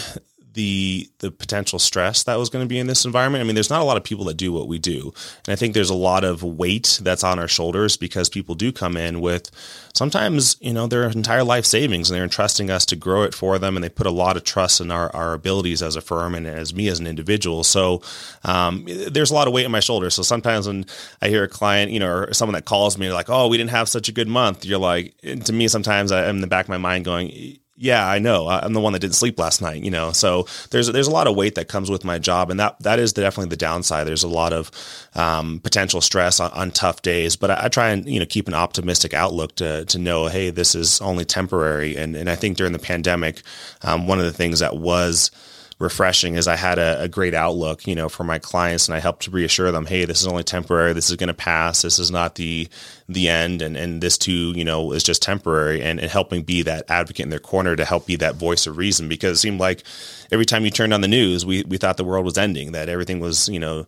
the 0.54 1.10
the 1.20 1.32
potential 1.32 1.80
stress 1.80 2.24
that 2.24 2.36
was 2.36 2.50
going 2.50 2.64
to 2.64 2.70
be 2.70 2.80
in 2.80 2.88
this 2.88 3.06
environment. 3.06 3.42
I 3.42 3.46
mean, 3.46 3.56
there's 3.56 3.70
not 3.70 3.82
a 3.82 3.86
lot 3.86 3.98
of 3.98 4.04
people 4.04 4.26
that 4.26 4.38
do 4.38 4.52
what 4.52 4.68
we 4.68 4.80
do, 4.80 5.14
and 5.46 5.54
I 5.54 5.56
think 5.56 5.74
there's 5.74 5.90
a 5.90 5.96
lot 5.96 6.24
of 6.24 6.44
weight 6.44 7.00
that's 7.02 7.24
on 7.24 7.40
our 7.40 7.48
shoulders 7.48 7.98
because 7.98 8.30
people 8.30 8.56
do 8.56 8.72
come 8.72 8.98
in 8.98 9.22
with 9.22 9.52
sometimes 9.94 10.58
you 10.60 10.74
know 10.74 10.88
their 10.88 11.10
entire 11.10 11.44
life 11.44 11.66
savings 11.66 12.10
and 12.10 12.16
they're 12.16 12.24
entrusting 12.24 12.70
us 12.70 12.86
to 12.88 12.96
grow 12.96 13.24
it 13.24 13.34
for 13.34 13.60
them, 13.60 13.78
and 13.78 13.84
they 13.84 13.90
put 13.90 14.08
a 14.08 14.12
lot 14.12 14.38
of 14.38 14.44
trust 14.44 14.82
in 14.82 14.92
our 14.92 15.16
our 15.16 15.34
abilities 15.34 15.84
as 15.84 15.96
a 15.96 16.02
firm 16.02 16.34
and 16.34 16.48
as 16.48 16.74
me 16.74 16.88
as 16.88 17.00
an 17.00 17.08
individual. 17.08 17.64
So 17.64 18.02
um, 18.44 18.86
there's 18.88 19.32
a 19.32 19.36
lot 19.36 19.48
of 19.48 19.54
weight 19.54 19.66
on 19.66 19.72
my 19.72 19.80
shoulders. 19.80 20.16
So 20.16 20.24
sometimes 20.24 20.68
when 20.68 20.86
I 21.22 21.30
hear 21.30 21.44
a 21.44 21.50
client, 21.50 21.92
you 21.92 22.00
know, 22.00 22.10
or 22.10 22.34
someone 22.34 22.56
that 22.56 22.66
calls 22.66 22.98
me 22.98 23.12
like, 23.12 23.30
"Oh, 23.30 23.48
we 23.48 23.58
didn't 23.58 23.72
have 23.72 23.88
such 23.88 24.10
a 24.10 24.12
good 24.12 24.28
month," 24.28 24.66
you're 24.66 24.80
like, 24.80 25.16
to 25.22 25.54
me, 25.54 25.68
sometimes 25.68 26.12
I'm 26.12 26.38
in 26.38 26.42
the 26.42 26.48
back 26.48 26.66
of 26.66 26.70
my 26.70 26.78
mind 26.78 27.06
going 27.06 27.59
yeah, 27.82 28.06
I 28.06 28.20
know. 28.20 28.50
I'm 28.50 28.74
the 28.74 28.82
one 28.82 28.92
that 28.92 29.00
didn't 29.00 29.16
sleep 29.16 29.40
last 29.40 29.62
night, 29.62 29.82
you 29.82 29.90
know. 29.90 30.12
So 30.12 30.48
there's 30.70 30.88
there's 30.88 31.08
a 31.08 31.12
lot 31.12 31.28
of 31.28 31.38
weight 31.38 31.56
that 31.56 31.70
comes 31.70 31.90
with 31.90 32.04
my 32.04 32.20
job, 32.20 32.52
and 32.52 32.60
that 32.60 32.78
that 32.82 33.00
is 33.00 33.14
definitely 33.14 33.50
the 33.52 33.56
downside. 33.56 34.06
There's 34.06 34.24
a 34.24 34.28
lot 34.28 34.52
of 34.52 34.70
um, 35.16 35.62
potential 35.62 36.02
stress 36.02 36.42
on, 36.42 36.52
on, 36.52 36.72
tough 36.72 37.02
days, 37.02 37.38
but 37.38 37.52
I, 37.52 37.66
I, 37.66 37.68
try 37.70 37.92
and 37.92 38.06
you 38.06 38.20
know 38.20 38.26
keep 38.26 38.50
an 38.50 38.54
optimistic 38.54 39.14
outlook 39.14 39.56
to 39.56 39.86
to 39.86 39.98
know, 39.98 40.28
hey, 40.28 40.50
this 40.50 40.76
is 40.76 41.00
only 41.00 41.24
temporary. 41.24 41.96
And 41.96 42.18
and 42.18 42.30
I 42.30 42.36
think 42.36 42.58
during 42.58 42.74
the 42.74 42.80
pandemic, 42.80 43.44
um, 43.82 44.08
one 44.08 44.20
of 44.20 44.26
the 44.26 44.34
things 44.34 44.60
that 44.60 44.76
was 44.76 45.32
refreshing 45.80 46.36
is 46.36 46.48
I 46.48 46.58
had 46.58 46.78
a, 46.78 47.04
a, 47.04 47.08
great 47.08 47.34
outlook, 47.34 47.88
you 47.88 47.96
know, 47.96 48.10
for 48.10 48.26
my 48.26 48.38
clients 48.38 48.90
and 48.90 48.96
I 48.96 49.00
helped 49.00 49.24
to 49.24 49.32
reassure 49.32 49.72
them, 49.72 49.86
hey, 49.86 50.04
this 50.04 50.20
is 50.20 50.28
only 50.28 50.44
temporary. 50.44 50.92
This 50.92 51.10
is 51.10 51.16
going 51.16 51.30
to 51.30 51.34
pass. 51.34 51.84
This 51.84 52.00
is 52.00 52.12
not 52.12 52.36
the 52.36 52.68
the 53.10 53.28
end 53.28 53.64
and, 53.64 53.76
and 53.76 54.02
this 54.02 54.20
too, 54.20 54.54
you 54.56 54.64
know, 54.64 54.92
is 54.92 55.04
just 55.04 55.24
temporary 55.24 55.82
and, 55.82 56.00
and 56.00 56.12
helping 56.12 56.44
be 56.44 56.62
that 56.62 56.90
advocate 56.92 57.24
in 57.24 57.32
their 57.32 57.40
corner 57.40 57.76
to 57.76 57.84
help 57.84 58.06
be 58.06 58.16
that 58.16 58.36
voice 58.36 58.68
of 58.68 58.78
reason 58.78 59.10
because 59.10 59.38
it 59.38 59.42
seemed 59.42 59.60
like 59.60 59.84
every 60.32 60.46
time 60.46 60.64
you 60.64 60.70
turned 60.70 60.94
on 60.94 61.02
the 61.02 61.08
news, 61.08 61.44
we, 61.44 61.64
we 61.64 61.78
thought 61.78 61.98
the 61.98 62.04
world 62.04 62.24
was 62.24 62.38
ending, 62.38 62.74
that 62.74 62.88
everything 62.88 63.20
was, 63.20 63.50
you 63.50 63.60
know, 63.60 63.88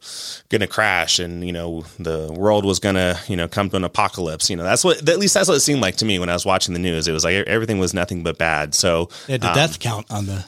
going 0.50 0.62
to 0.62 0.68
crash 0.68 1.20
and, 1.20 1.46
you 1.46 1.54
know, 1.54 1.86
the 2.00 2.34
world 2.36 2.66
was 2.66 2.80
going 2.80 2.96
to, 2.96 3.16
you 3.28 3.36
know, 3.36 3.48
come 3.48 3.70
to 3.70 3.78
an 3.78 3.84
apocalypse. 3.84 4.50
You 4.50 4.56
know, 4.56 4.64
that's 4.64 4.84
what, 4.84 5.08
at 5.08 5.20
least 5.20 5.36
that's 5.36 5.48
what 5.48 5.58
it 5.58 5.62
seemed 5.62 5.82
like 5.82 5.98
to 5.98 6.06
me 6.06 6.18
when 6.18 6.30
I 6.30 6.34
was 6.34 6.46
watching 6.46 6.74
the 6.74 6.80
news. 6.80 7.08
It 7.08 7.12
was 7.12 7.24
like 7.24 7.36
everything 7.48 7.78
was 7.78 7.94
nothing 7.94 8.24
but 8.24 8.40
bad. 8.40 8.74
So 8.74 9.10
yeah, 9.28 9.38
the 9.38 9.50
um, 9.50 9.56
death 9.56 9.78
count 9.78 10.10
on 10.10 10.26
the, 10.26 10.44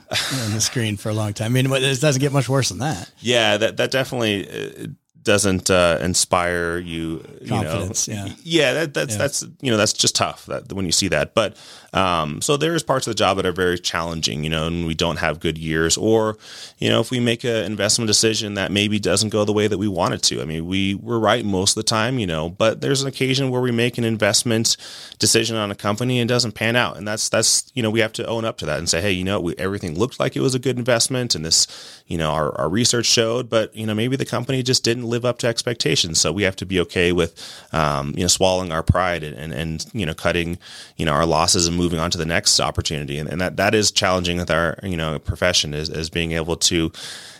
on 0.45 0.53
the 0.53 0.61
screen 0.61 0.97
for 0.97 1.09
a 1.09 1.13
long 1.13 1.33
time. 1.33 1.55
I 1.55 1.61
mean, 1.61 1.71
it 1.71 2.01
doesn't 2.01 2.19
get 2.19 2.31
much 2.31 2.49
worse 2.49 2.69
than 2.69 2.79
that. 2.79 3.11
Yeah, 3.19 3.57
that, 3.57 3.77
that 3.77 3.91
definitely, 3.91 4.49
uh, 4.49 4.87
doesn't 5.23 5.69
uh, 5.69 5.99
inspire 6.01 6.77
you, 6.77 7.23
you 7.41 7.49
confidence. 7.49 8.07
Know. 8.07 8.25
Yeah, 8.25 8.33
yeah, 8.43 8.73
that, 8.73 8.93
that's 8.93 9.13
yeah. 9.13 9.17
that's 9.17 9.41
you 9.61 9.71
know 9.71 9.77
that's 9.77 9.93
just 9.93 10.15
tough 10.15 10.45
that 10.47 10.71
when 10.73 10.85
you 10.85 10.91
see 10.91 11.07
that. 11.09 11.33
But 11.33 11.57
um, 11.93 12.41
so 12.41 12.57
there's 12.57 12.83
parts 12.83 13.07
of 13.07 13.11
the 13.11 13.15
job 13.15 13.37
that 13.37 13.45
are 13.45 13.51
very 13.51 13.77
challenging, 13.77 14.43
you 14.43 14.49
know, 14.49 14.67
and 14.67 14.87
we 14.87 14.93
don't 14.93 15.17
have 15.17 15.39
good 15.39 15.57
years, 15.57 15.97
or 15.97 16.37
you 16.79 16.89
know, 16.89 16.99
if 16.99 17.11
we 17.11 17.19
make 17.19 17.43
an 17.43 17.65
investment 17.65 18.07
decision 18.07 18.55
that 18.55 18.71
maybe 18.71 18.99
doesn't 18.99 19.29
go 19.29 19.45
the 19.45 19.53
way 19.53 19.67
that 19.67 19.77
we 19.77 19.87
want 19.87 20.13
it 20.13 20.23
to. 20.23 20.41
I 20.41 20.45
mean, 20.45 20.65
we 20.65 20.95
we're 20.95 21.19
right 21.19 21.45
most 21.45 21.71
of 21.71 21.75
the 21.75 21.87
time, 21.87 22.19
you 22.19 22.27
know, 22.27 22.49
but 22.49 22.81
there's 22.81 23.01
an 23.01 23.07
occasion 23.07 23.49
where 23.49 23.61
we 23.61 23.71
make 23.71 23.97
an 23.97 24.03
investment 24.03 24.77
decision 25.19 25.55
on 25.55 25.71
a 25.71 25.75
company 25.75 26.19
and 26.19 26.29
it 26.29 26.33
doesn't 26.33 26.53
pan 26.53 26.75
out, 26.75 26.97
and 26.97 27.07
that's 27.07 27.29
that's 27.29 27.71
you 27.73 27.83
know 27.83 27.89
we 27.89 27.99
have 27.99 28.13
to 28.13 28.25
own 28.25 28.45
up 28.45 28.57
to 28.57 28.65
that 28.65 28.79
and 28.79 28.89
say, 28.89 29.01
hey, 29.01 29.11
you 29.11 29.23
know, 29.23 29.39
we, 29.39 29.55
everything 29.57 29.97
looked 29.97 30.19
like 30.19 30.35
it 30.35 30.41
was 30.41 30.55
a 30.55 30.59
good 30.59 30.77
investment, 30.77 31.35
and 31.35 31.45
this, 31.45 31.67
you 32.07 32.17
know, 32.17 32.31
our, 32.31 32.57
our 32.57 32.69
research 32.69 33.05
showed, 33.05 33.49
but 33.49 33.75
you 33.75 33.85
know, 33.85 33.93
maybe 33.93 34.15
the 34.15 34.25
company 34.25 34.63
just 34.63 34.83
didn't 34.83 35.05
live 35.13 35.25
up 35.25 35.38
to 35.39 35.48
expectations. 35.48 36.20
So 36.20 36.32
we 36.32 36.43
have 36.43 36.55
to 36.58 36.65
be 36.65 36.79
okay 36.82 37.12
with, 37.12 37.39
um, 37.72 38.13
you 38.17 38.24
know, 38.24 38.27
swallowing 38.27 38.72
our 38.72 38.84
pride 38.84 39.24
and, 39.24 39.38
and, 39.38 39.53
and, 39.53 39.86
you 39.93 40.05
know, 40.05 40.13
cutting, 40.13 40.58
you 40.98 41.05
know, 41.05 41.13
our 41.13 41.25
losses 41.25 41.67
and 41.67 41.77
moving 41.77 42.00
on 42.00 42.12
to 42.12 42.17
the 42.17 42.25
next 42.25 42.60
opportunity. 42.60 43.17
And, 43.17 43.29
and 43.29 43.39
that, 43.39 43.58
that 43.58 43.75
is 43.75 43.91
challenging 43.91 44.38
with 44.38 44.51
our, 44.51 44.77
you 44.84 44.98
know, 44.98 45.20
profession 45.20 45.74
is, 45.74 45.89
is 45.89 46.10
being 46.10 46.34
able 46.34 46.55
to, 46.58 46.91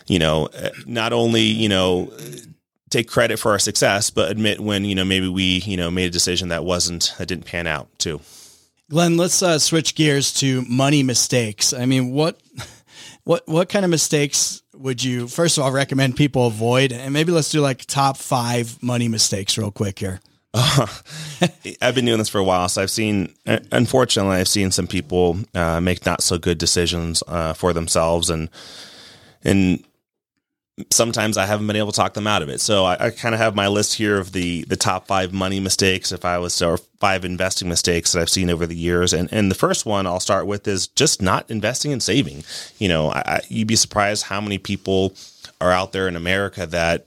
you 0.06 0.18
know, 0.18 0.48
not 0.86 1.12
only, 1.12 1.42
you 1.42 1.68
know, 1.68 2.12
take 2.90 3.08
credit 3.08 3.38
for 3.38 3.50
our 3.50 3.58
success, 3.58 4.10
but 4.10 4.30
admit 4.30 4.60
when, 4.60 4.84
you 4.84 4.94
know, 4.94 5.04
maybe 5.04 5.28
we, 5.28 5.58
you 5.58 5.76
know, 5.76 5.90
made 5.90 6.06
a 6.06 6.10
decision 6.10 6.48
that 6.48 6.64
wasn't, 6.64 7.12
that 7.18 7.26
didn't 7.26 7.44
pan 7.44 7.66
out 7.66 7.88
too. 7.98 8.20
Glenn, 8.90 9.16
let's 9.16 9.42
uh, 9.42 9.58
switch 9.58 9.94
gears 9.94 10.32
to 10.34 10.62
money 10.62 11.02
mistakes. 11.02 11.72
I 11.72 11.86
mean, 11.86 12.12
what 12.12 12.40
what 13.24 13.42
what 13.48 13.68
kind 13.68 13.84
of 13.84 13.90
mistakes 13.90 14.62
would 14.76 15.02
you 15.02 15.28
first 15.28 15.58
of 15.58 15.64
all 15.64 15.72
recommend 15.72 16.16
people 16.16 16.46
avoid? 16.46 16.92
And 16.92 17.12
maybe 17.12 17.32
let's 17.32 17.50
do 17.50 17.60
like 17.60 17.84
top 17.86 18.16
five 18.16 18.82
money 18.82 19.08
mistakes 19.08 19.56
real 19.58 19.70
quick 19.70 19.98
here. 19.98 20.20
Uh, 20.52 20.86
I've 21.82 21.94
been 21.94 22.04
doing 22.04 22.18
this 22.18 22.28
for 22.28 22.38
a 22.38 22.44
while, 22.44 22.68
so 22.68 22.82
I've 22.82 22.90
seen. 22.90 23.34
Unfortunately, 23.72 24.36
I've 24.36 24.48
seen 24.48 24.70
some 24.70 24.86
people 24.86 25.38
uh, 25.54 25.80
make 25.80 26.06
not 26.06 26.22
so 26.22 26.38
good 26.38 26.58
decisions 26.58 27.22
uh, 27.26 27.54
for 27.54 27.72
themselves, 27.72 28.30
and 28.30 28.48
and 29.42 29.84
sometimes 30.90 31.36
I 31.36 31.46
haven't 31.46 31.66
been 31.66 31.76
able 31.76 31.92
to 31.92 31.96
talk 31.96 32.14
them 32.14 32.26
out 32.26 32.42
of 32.42 32.48
it. 32.48 32.60
So 32.60 32.84
I, 32.84 33.06
I 33.06 33.10
kind 33.10 33.34
of 33.34 33.40
have 33.40 33.54
my 33.54 33.68
list 33.68 33.94
here 33.94 34.18
of 34.18 34.32
the 34.32 34.64
the 34.64 34.76
top 34.76 35.06
five 35.06 35.32
money 35.32 35.60
mistakes, 35.60 36.12
if 36.12 36.24
I 36.24 36.38
was 36.38 36.60
or 36.60 36.78
five 36.98 37.24
investing 37.24 37.68
mistakes 37.68 38.12
that 38.12 38.20
I've 38.20 38.30
seen 38.30 38.50
over 38.50 38.66
the 38.66 38.76
years. 38.76 39.12
And 39.12 39.32
and 39.32 39.50
the 39.50 39.56
first 39.56 39.86
one 39.86 40.06
I'll 40.06 40.20
start 40.20 40.46
with 40.46 40.66
is 40.66 40.88
just 40.88 41.22
not 41.22 41.48
investing 41.50 41.92
and 41.92 42.02
saving. 42.02 42.44
You 42.78 42.88
know, 42.88 43.10
I, 43.10 43.40
you'd 43.48 43.68
be 43.68 43.76
surprised 43.76 44.24
how 44.24 44.40
many 44.40 44.58
people 44.58 45.14
are 45.60 45.72
out 45.72 45.92
there 45.92 46.08
in 46.08 46.16
America 46.16 46.66
that 46.66 47.06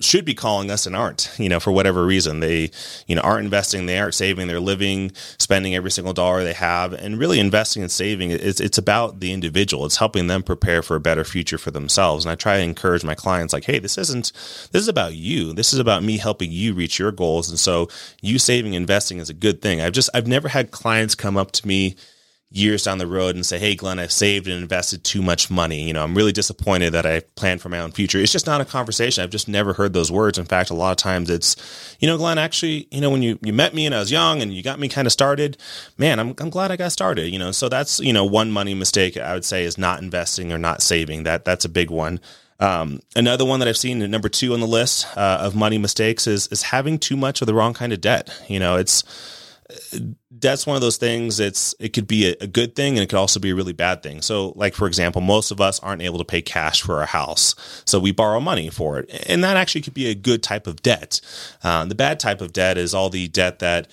should 0.00 0.24
be 0.24 0.34
calling 0.34 0.70
us 0.70 0.86
and 0.86 0.96
aren't, 0.96 1.30
you 1.38 1.48
know, 1.48 1.60
for 1.60 1.70
whatever 1.70 2.04
reason. 2.04 2.40
They, 2.40 2.70
you 3.06 3.14
know, 3.14 3.22
aren't 3.22 3.44
investing, 3.44 3.86
they 3.86 3.98
aren't 3.98 4.14
saving, 4.14 4.48
they're 4.48 4.58
living, 4.58 5.12
spending 5.38 5.74
every 5.74 5.90
single 5.90 6.12
dollar 6.12 6.42
they 6.42 6.52
have. 6.52 6.92
And 6.92 7.18
really 7.18 7.38
investing 7.38 7.82
and 7.82 7.90
saving, 7.90 8.32
it's, 8.32 8.60
it's 8.60 8.76
about 8.76 9.20
the 9.20 9.32
individual. 9.32 9.86
It's 9.86 9.98
helping 9.98 10.26
them 10.26 10.42
prepare 10.42 10.82
for 10.82 10.96
a 10.96 11.00
better 11.00 11.24
future 11.24 11.58
for 11.58 11.70
themselves. 11.70 12.24
And 12.24 12.32
I 12.32 12.34
try 12.34 12.56
to 12.56 12.62
encourage 12.62 13.04
my 13.04 13.14
clients 13.14 13.52
like, 13.52 13.64
hey, 13.64 13.78
this 13.78 13.96
isn't, 13.96 14.32
this 14.72 14.82
is 14.82 14.88
about 14.88 15.14
you. 15.14 15.52
This 15.52 15.72
is 15.72 15.78
about 15.78 16.02
me 16.02 16.18
helping 16.18 16.50
you 16.50 16.74
reach 16.74 16.98
your 16.98 17.12
goals. 17.12 17.48
And 17.48 17.58
so 17.58 17.88
you 18.20 18.40
saving, 18.40 18.74
investing 18.74 19.18
is 19.18 19.30
a 19.30 19.34
good 19.34 19.62
thing. 19.62 19.80
I've 19.80 19.92
just, 19.92 20.10
I've 20.12 20.26
never 20.26 20.48
had 20.48 20.72
clients 20.72 21.14
come 21.14 21.36
up 21.36 21.52
to 21.52 21.68
me 21.68 21.94
years 22.54 22.84
down 22.84 22.98
the 22.98 23.06
road 23.06 23.34
and 23.34 23.44
say, 23.44 23.58
Hey, 23.58 23.74
Glenn, 23.74 23.98
I've 23.98 24.12
saved 24.12 24.46
and 24.46 24.62
invested 24.62 25.02
too 25.02 25.22
much 25.22 25.50
money. 25.50 25.82
You 25.82 25.92
know, 25.92 26.04
I'm 26.04 26.16
really 26.16 26.32
disappointed 26.32 26.90
that 26.90 27.04
I 27.04 27.20
planned 27.34 27.60
for 27.60 27.68
my 27.68 27.80
own 27.80 27.90
future. 27.90 28.18
It's 28.20 28.32
just 28.32 28.46
not 28.46 28.60
a 28.60 28.64
conversation. 28.64 29.24
I've 29.24 29.30
just 29.30 29.48
never 29.48 29.72
heard 29.72 29.92
those 29.92 30.12
words. 30.12 30.38
In 30.38 30.44
fact, 30.44 30.70
a 30.70 30.74
lot 30.74 30.92
of 30.92 30.96
times 30.96 31.30
it's, 31.30 31.56
you 31.98 32.06
know, 32.06 32.16
Glenn, 32.16 32.38
actually, 32.38 32.86
you 32.92 33.00
know, 33.00 33.10
when 33.10 33.22
you, 33.22 33.38
you 33.42 33.52
met 33.52 33.74
me 33.74 33.86
and 33.86 33.94
I 33.94 33.98
was 33.98 34.12
young 34.12 34.40
and 34.40 34.54
you 34.54 34.62
got 34.62 34.78
me 34.78 34.88
kind 34.88 35.06
of 35.06 35.12
started, 35.12 35.56
man, 35.98 36.20
I'm, 36.20 36.34
I'm 36.38 36.50
glad 36.50 36.70
I 36.70 36.76
got 36.76 36.92
started, 36.92 37.28
you 37.28 37.38
know, 37.38 37.50
so 37.50 37.68
that's, 37.68 37.98
you 37.98 38.12
know, 38.12 38.24
one 38.24 38.52
money 38.52 38.74
mistake 38.74 39.16
I 39.16 39.34
would 39.34 39.44
say 39.44 39.64
is 39.64 39.76
not 39.76 40.00
investing 40.00 40.52
or 40.52 40.58
not 40.58 40.80
saving 40.80 41.24
that 41.24 41.44
that's 41.44 41.64
a 41.64 41.68
big 41.68 41.90
one. 41.90 42.20
Um, 42.60 43.00
another 43.16 43.44
one 43.44 43.58
that 43.60 43.68
I've 43.68 43.76
seen, 43.76 43.98
number 44.10 44.28
two 44.28 44.54
on 44.54 44.60
the 44.60 44.66
list 44.66 45.06
uh, 45.16 45.38
of 45.40 45.56
money 45.56 45.76
mistakes, 45.76 46.28
is 46.28 46.46
is 46.48 46.62
having 46.62 46.98
too 46.98 47.16
much 47.16 47.42
of 47.42 47.46
the 47.46 47.54
wrong 47.54 47.74
kind 47.74 47.92
of 47.92 48.00
debt. 48.00 48.30
You 48.48 48.60
know, 48.60 48.76
it's 48.76 49.02
that's 50.30 50.66
one 50.66 50.76
of 50.76 50.82
those 50.82 50.98
things 50.98 51.40
it's 51.40 51.74
it 51.78 51.92
could 51.92 52.06
be 52.06 52.28
a, 52.28 52.36
a, 52.42 52.46
good 52.46 52.76
thing 52.76 52.94
and 52.94 53.02
it 53.02 53.08
could 53.08 53.18
also 53.18 53.40
be 53.40 53.50
a 53.50 53.54
really 53.54 53.72
bad 53.72 54.02
thing. 54.02 54.20
So 54.20 54.52
like 54.56 54.74
for 54.74 54.86
example 54.86 55.20
most 55.22 55.50
of 55.50 55.60
us 55.60 55.80
aren't 55.80 56.02
able 56.02 56.18
to 56.18 56.24
pay 56.24 56.42
cash 56.42 56.82
for 56.82 57.00
our 57.00 57.06
house 57.06 57.54
so 57.86 57.98
we 57.98 58.12
borrow 58.12 58.40
money 58.40 58.68
for 58.68 58.98
it 58.98 59.24
and 59.26 59.42
that 59.42 59.56
actually 59.56 59.80
could 59.80 59.94
be 59.94 60.08
a 60.08 60.14
good 60.14 60.42
type 60.42 60.66
of 60.66 60.82
debt. 60.82 61.20
Um, 61.62 61.88
the 61.88 61.94
bad 61.94 62.20
type 62.20 62.40
of 62.40 62.52
debt 62.52 62.76
is 62.76 62.94
all 62.94 63.08
the 63.08 63.28
debt 63.28 63.60
that 63.60 63.88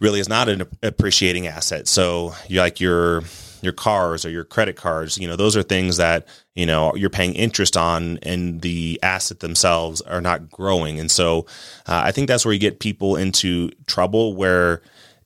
really 0.00 0.20
is 0.20 0.28
not 0.28 0.48
an 0.48 0.66
appreciating 0.82 1.46
asset. 1.46 1.86
So 1.86 2.34
you're 2.48 2.62
like 2.62 2.80
your 2.80 3.22
your 3.62 3.72
cars 3.74 4.24
or 4.24 4.30
your 4.30 4.42
credit 4.42 4.74
cards 4.74 5.18
you 5.18 5.28
know 5.28 5.36
those 5.36 5.54
are 5.54 5.62
things 5.62 5.98
that 5.98 6.26
you 6.54 6.64
know 6.64 6.94
you're 6.94 7.10
paying 7.10 7.34
interest 7.34 7.76
on 7.76 8.18
and 8.22 8.62
the 8.62 8.98
asset 9.02 9.40
themselves 9.40 10.00
are 10.00 10.22
not 10.22 10.48
growing. 10.48 10.98
And 10.98 11.10
so 11.10 11.40
uh, 11.86 12.00
i 12.04 12.10
think 12.10 12.26
that's 12.26 12.46
where 12.46 12.54
you 12.54 12.60
get 12.60 12.80
people 12.80 13.16
into 13.16 13.70
trouble 13.86 14.34
where 14.34 14.80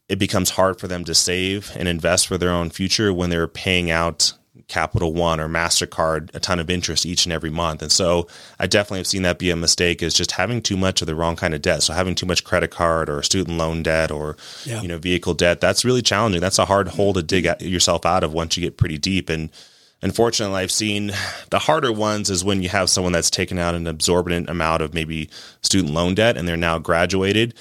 it 0.08 0.18
becomes 0.18 0.50
hard 0.50 0.78
for 0.78 0.88
them 0.88 1.04
to 1.04 1.14
save 1.14 1.72
and 1.76 1.88
invest 1.88 2.26
for 2.26 2.36
their 2.36 2.50
own 2.50 2.70
future 2.70 3.12
when 3.12 3.30
they're 3.30 3.48
paying 3.48 3.90
out 3.90 4.32
Capital 4.68 5.12
One 5.12 5.40
or 5.40 5.48
MasterCard 5.48 6.34
a 6.34 6.40
ton 6.40 6.60
of 6.60 6.70
interest 6.70 7.04
each 7.04 7.26
and 7.26 7.32
every 7.32 7.50
month. 7.50 7.82
And 7.82 7.90
so 7.90 8.28
I 8.58 8.66
definitely 8.66 9.00
have 9.00 9.06
seen 9.06 9.22
that 9.22 9.38
be 9.38 9.50
a 9.50 9.56
mistake 9.56 10.02
is 10.02 10.14
just 10.14 10.32
having 10.32 10.62
too 10.62 10.76
much 10.76 11.00
of 11.02 11.06
the 11.06 11.14
wrong 11.14 11.36
kind 11.36 11.54
of 11.54 11.62
debt. 11.62 11.82
So 11.82 11.92
having 11.92 12.14
too 12.14 12.26
much 12.26 12.44
credit 12.44 12.70
card 12.70 13.08
or 13.08 13.22
student 13.22 13.58
loan 13.58 13.82
debt 13.82 14.10
or 14.10 14.36
yeah. 14.64 14.80
you 14.80 14.88
know 14.88 14.98
vehicle 14.98 15.34
debt, 15.34 15.60
that's 15.60 15.84
really 15.84 16.02
challenging. 16.02 16.40
That's 16.40 16.58
a 16.58 16.64
hard 16.64 16.88
hole 16.88 17.12
to 17.14 17.22
dig 17.22 17.48
yourself 17.60 18.06
out 18.06 18.24
of 18.24 18.32
once 18.32 18.56
you 18.56 18.62
get 18.62 18.76
pretty 18.76 18.98
deep 18.98 19.28
and 19.28 19.50
unfortunately 20.02 20.60
i've 20.60 20.72
seen 20.72 21.12
the 21.50 21.58
harder 21.58 21.90
ones 21.90 22.28
is 22.28 22.44
when 22.44 22.62
you 22.62 22.68
have 22.68 22.90
someone 22.90 23.12
that's 23.12 23.30
taken 23.30 23.58
out 23.58 23.74
an 23.74 23.86
absorbent 23.86 24.50
amount 24.50 24.82
of 24.82 24.92
maybe 24.92 25.30
student 25.62 25.94
loan 25.94 26.14
debt 26.14 26.36
and 26.36 26.46
they're 26.46 26.56
now 26.56 26.78
graduated 26.78 27.54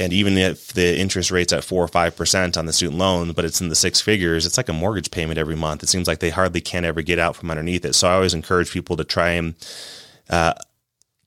and 0.00 0.12
even 0.12 0.38
if 0.38 0.72
the 0.72 0.98
interest 0.98 1.30
rate's 1.30 1.52
at 1.52 1.64
four 1.64 1.84
or 1.84 1.88
five 1.88 2.16
percent 2.16 2.56
on 2.56 2.66
the 2.66 2.72
student 2.72 2.98
loan, 2.98 3.32
but 3.32 3.44
it's 3.44 3.60
in 3.60 3.68
the 3.68 3.74
six 3.74 4.00
figures, 4.00 4.46
it's 4.46 4.56
like 4.56 4.68
a 4.68 4.72
mortgage 4.72 5.10
payment 5.10 5.38
every 5.38 5.56
month. 5.56 5.82
It 5.82 5.88
seems 5.88 6.08
like 6.08 6.20
they 6.20 6.30
hardly 6.30 6.60
can 6.60 6.84
ever 6.84 7.02
get 7.02 7.18
out 7.18 7.36
from 7.36 7.50
underneath 7.50 7.84
it. 7.84 7.94
So 7.94 8.08
I 8.08 8.14
always 8.14 8.34
encourage 8.34 8.72
people 8.72 8.96
to 8.96 9.04
try 9.04 9.30
and 9.30 9.54
uh, 10.28 10.54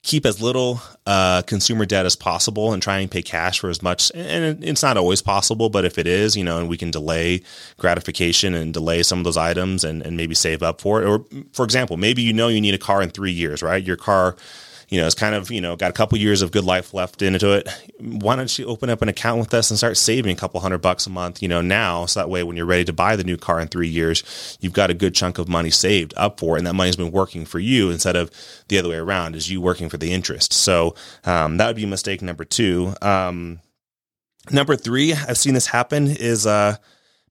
keep 0.04 0.26
as 0.26 0.42
little 0.42 0.82
uh, 1.06 1.42
consumer 1.44 1.86
debt 1.86 2.06
as 2.06 2.16
possible 2.16 2.74
and 2.74 2.84
try 2.84 3.00
and 3.00 3.10
pay 3.10 3.22
cash 3.22 3.60
for 3.60 3.70
as 3.70 3.82
much. 3.82 4.12
And 4.14 4.64
it's 4.64 4.84
not 4.84 4.98
always 4.98 5.22
possible, 5.22 5.70
but 5.70 5.86
if 5.86 5.98
it 5.98 6.08
is, 6.08 6.36
you 6.36 6.44
know, 6.44 6.60
and 6.60 6.68
we 6.68 6.78
can 6.78 6.92
delay 6.92 7.42
gratification 7.78 8.54
and 8.54 8.74
delay 8.74 9.02
some 9.04 9.20
of 9.20 9.24
those 9.24 9.38
items 9.38 9.86
and, 9.86 10.02
and 10.02 10.18
maybe 10.18 10.36
save 10.36 10.62
up 10.62 10.82
for 10.82 11.02
it. 11.02 11.08
Or, 11.08 11.26
for 11.54 11.64
example, 11.64 11.96
maybe 11.96 12.22
you 12.22 12.34
know 12.34 12.50
you 12.50 12.60
need 12.60 12.74
a 12.74 12.80
car 12.80 13.02
in 13.02 13.12
three 13.12 13.32
years, 13.32 13.64
right? 13.64 13.82
Your 13.84 13.96
car 13.96 14.36
you 14.90 15.00
know, 15.00 15.06
it's 15.06 15.16
kind 15.16 15.36
of, 15.36 15.52
you 15.52 15.62
know, 15.62 15.76
got 15.76 15.90
a 15.90 15.94
couple 15.94 16.18
years 16.18 16.42
of 16.42 16.52
good 16.52 16.64
life 16.64 16.94
left 16.94 17.22
into 17.22 17.54
it. 17.54 17.68
Why 18.00 18.36
don't 18.36 18.58
you 18.58 18.66
open 18.66 18.90
up 18.90 19.02
an 19.02 19.10
account 19.10 19.40
with 19.40 19.54
us 19.54 19.70
and 19.70 19.78
start 19.78 19.98
saving 19.98 20.32
a 20.32 20.40
couple 20.40 20.60
hundred 20.60 20.80
bucks 20.80 21.08
a 21.08 21.10
month, 21.10 21.42
you 21.42 21.48
know, 21.48 21.62
now. 21.62 22.06
So 22.06 22.20
that 22.20 22.30
way, 22.30 22.44
when 22.44 22.58
you're 22.58 22.66
ready 22.66 22.86
to 22.86 22.94
buy 22.94 23.16
the 23.16 23.24
new 23.24 23.38
car 23.38 23.60
in 23.60 23.68
three 23.68 23.88
years, 23.88 24.58
you've 24.62 24.74
got 24.74 24.90
a 24.90 24.94
good 24.94 25.16
chunk 25.16 25.38
of 25.38 25.48
money 25.48 25.70
saved 25.70 26.14
up 26.18 26.40
for 26.40 26.56
it. 26.56 26.60
And 26.60 26.68
that 26.68 26.74
money's 26.74 26.96
been 26.96 27.12
working 27.12 27.46
for 27.46 27.60
you 27.60 27.90
instead 27.90 28.16
of 28.16 28.32
the 28.68 28.78
other 28.78 28.90
way 28.90 28.98
around, 28.98 29.36
is 29.36 29.50
you 29.50 29.62
working 29.62 29.90
for 29.90 29.98
the 29.98 30.12
interest. 30.14 30.54
So 30.54 30.96
um, 31.26 31.58
that 31.58 31.68
would 31.68 31.76
be 31.76 31.86
mistake 31.86 32.22
number 32.22 32.46
two. 32.46 32.94
Um, 33.02 33.60
number 34.52 34.76
three, 34.76 35.14
I've 35.14 35.38
seen 35.38 35.54
this 35.54 35.68
happen 35.68 36.08
is, 36.08 36.46
uh, 36.46 36.78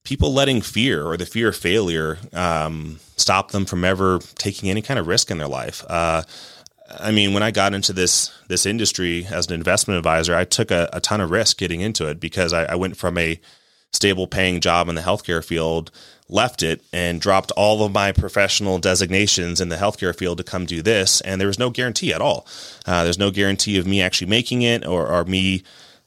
people 0.04 0.32
letting 0.34 0.60
fear 0.60 1.06
or 1.06 1.16
the 1.16 1.24
fear 1.24 1.50
of 1.50 1.56
failure 1.56 2.18
um, 2.32 2.98
stop 3.16 3.52
them 3.52 3.64
from 3.64 3.84
ever 3.84 4.18
taking 4.34 4.68
any 4.68 4.82
kind 4.82 4.98
of 4.98 5.06
risk 5.06 5.30
in 5.30 5.38
their 5.38 5.46
life. 5.46 5.84
Uh, 5.88 6.24
I 6.98 7.10
mean, 7.10 7.32
when 7.32 7.42
I 7.42 7.50
got 7.50 7.74
into 7.74 7.92
this 7.92 8.30
this 8.48 8.66
industry 8.66 9.26
as 9.30 9.46
an 9.46 9.54
investment 9.54 9.98
advisor, 9.98 10.34
I 10.34 10.44
took 10.44 10.70
a, 10.70 10.88
a 10.92 11.00
ton 11.00 11.20
of 11.20 11.30
risk 11.30 11.58
getting 11.58 11.80
into 11.80 12.06
it 12.06 12.20
because 12.20 12.52
I, 12.52 12.64
I, 12.64 12.74
went 12.74 12.96
from 12.96 13.18
a 13.18 13.40
stable 13.92 14.26
paying 14.26 14.60
job 14.60 14.88
in 14.88 14.94
the 14.94 15.02
healthcare 15.02 15.44
field, 15.44 15.90
left 16.28 16.62
it, 16.62 16.82
and 16.92 17.20
dropped 17.20 17.50
all 17.52 17.84
of 17.84 17.92
my 17.92 18.12
professional 18.12 18.78
designations 18.78 19.60
in 19.60 19.68
the 19.68 19.76
healthcare 19.76 20.16
field 20.16 20.38
to 20.38 20.44
come 20.44 20.66
do 20.66 20.82
this. 20.82 21.20
And 21.22 21.40
there 21.40 21.48
was 21.48 21.58
no 21.58 21.70
guarantee 21.70 22.12
at 22.12 22.20
all. 22.20 22.46
Uh, 22.86 23.04
there's 23.04 23.18
no 23.18 23.30
guarantee 23.30 23.78
of 23.78 23.86
me 23.86 24.00
actually 24.00 24.28
making 24.28 24.62
it 24.62 24.86
or, 24.86 25.06
or 25.06 25.24
me 25.24 25.62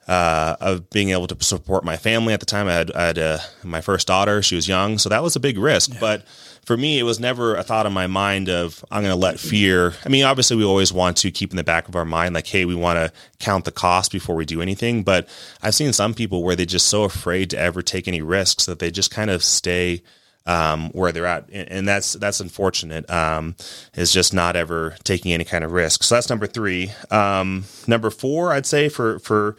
uh, 0.07 0.55
of 0.59 0.89
being 0.89 1.09
able 1.09 1.27
to 1.27 1.43
support 1.43 1.83
my 1.83 1.97
family 1.97 2.33
at 2.33 2.39
the 2.39 2.45
time. 2.45 2.67
I 2.67 2.73
had, 2.73 2.91
I 2.91 3.05
had 3.07 3.19
uh, 3.19 3.37
my 3.63 3.81
first 3.81 4.07
daughter; 4.07 4.41
she 4.41 4.55
was 4.55 4.67
young, 4.67 4.97
so 4.97 5.09
that 5.09 5.23
was 5.23 5.35
a 5.35 5.39
big 5.39 5.57
risk. 5.57 5.93
Yeah. 5.93 5.99
But 5.99 6.27
for 6.65 6.75
me, 6.77 6.99
it 6.99 7.03
was 7.03 7.19
never 7.19 7.55
a 7.55 7.63
thought 7.63 7.85
in 7.85 7.93
my 7.93 8.07
mind 8.07 8.49
of 8.49 8.83
I'm 8.91 9.03
going 9.03 9.13
to 9.13 9.19
let 9.19 9.39
fear. 9.39 9.93
I 10.05 10.09
mean, 10.09 10.23
obviously, 10.25 10.57
we 10.57 10.65
always 10.65 10.91
want 10.91 11.17
to 11.17 11.31
keep 11.31 11.51
in 11.51 11.57
the 11.57 11.63
back 11.63 11.87
of 11.87 11.95
our 11.95 12.05
mind, 12.05 12.33
like, 12.33 12.47
hey, 12.47 12.65
we 12.65 12.75
want 12.75 12.97
to 12.97 13.11
count 13.39 13.65
the 13.65 13.71
cost 13.71 14.11
before 14.11 14.35
we 14.35 14.45
do 14.45 14.61
anything. 14.61 15.03
But 15.03 15.29
I've 15.61 15.75
seen 15.75 15.93
some 15.93 16.13
people 16.13 16.43
where 16.43 16.55
they're 16.55 16.65
just 16.65 16.87
so 16.87 17.03
afraid 17.03 17.49
to 17.51 17.59
ever 17.59 17.81
take 17.81 18.07
any 18.07 18.21
risks 18.21 18.65
that 18.65 18.79
they 18.79 18.91
just 18.91 19.11
kind 19.11 19.29
of 19.29 19.43
stay 19.43 20.01
um, 20.47 20.89
where 20.91 21.11
they're 21.11 21.25
at, 21.25 21.49
and 21.51 21.87
that's 21.87 22.13
that's 22.13 22.39
unfortunate. 22.39 23.09
Um, 23.09 23.55
is 23.95 24.11
just 24.11 24.33
not 24.33 24.55
ever 24.55 24.95
taking 25.03 25.33
any 25.33 25.43
kind 25.43 25.63
of 25.63 25.71
risk. 25.71 26.03
So 26.03 26.15
that's 26.15 26.29
number 26.29 26.47
three. 26.47 26.91
Um, 27.09 27.65
number 27.87 28.09
four, 28.09 28.51
I'd 28.51 28.65
say 28.65 28.89
for 28.89 29.19
for 29.19 29.55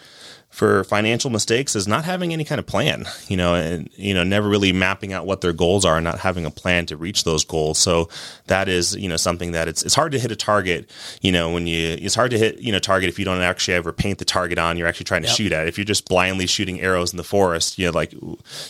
for 0.56 0.84
financial 0.84 1.28
mistakes 1.28 1.76
is 1.76 1.86
not 1.86 2.06
having 2.06 2.32
any 2.32 2.42
kind 2.42 2.58
of 2.58 2.64
plan, 2.64 3.04
you 3.28 3.36
know, 3.36 3.54
and 3.54 3.90
you 3.94 4.14
know, 4.14 4.24
never 4.24 4.48
really 4.48 4.72
mapping 4.72 5.12
out 5.12 5.26
what 5.26 5.42
their 5.42 5.52
goals 5.52 5.84
are 5.84 5.96
and 5.98 6.04
not 6.04 6.18
having 6.18 6.46
a 6.46 6.50
plan 6.50 6.86
to 6.86 6.96
reach 6.96 7.24
those 7.24 7.44
goals. 7.44 7.76
So 7.76 8.08
that 8.46 8.66
is, 8.66 8.96
you 8.96 9.06
know, 9.06 9.18
something 9.18 9.52
that 9.52 9.68
it's 9.68 9.82
it's 9.82 9.94
hard 9.94 10.12
to 10.12 10.18
hit 10.18 10.32
a 10.32 10.36
target, 10.36 10.90
you 11.20 11.30
know, 11.30 11.50
when 11.52 11.66
you 11.66 11.98
it's 12.00 12.14
hard 12.14 12.30
to 12.30 12.38
hit, 12.38 12.58
you 12.58 12.72
know, 12.72 12.78
target 12.78 13.10
if 13.10 13.18
you 13.18 13.24
don't 13.26 13.42
actually 13.42 13.74
ever 13.74 13.92
paint 13.92 14.18
the 14.18 14.24
target 14.24 14.56
on, 14.56 14.78
you're 14.78 14.86
actually 14.86 15.04
trying 15.04 15.20
to 15.24 15.28
yep. 15.28 15.36
shoot 15.36 15.52
at. 15.52 15.68
If 15.68 15.76
you're 15.76 15.84
just 15.84 16.08
blindly 16.08 16.46
shooting 16.46 16.80
arrows 16.80 17.12
in 17.12 17.18
the 17.18 17.22
forest, 17.22 17.78
you 17.78 17.84
know, 17.84 17.92
like 17.92 18.14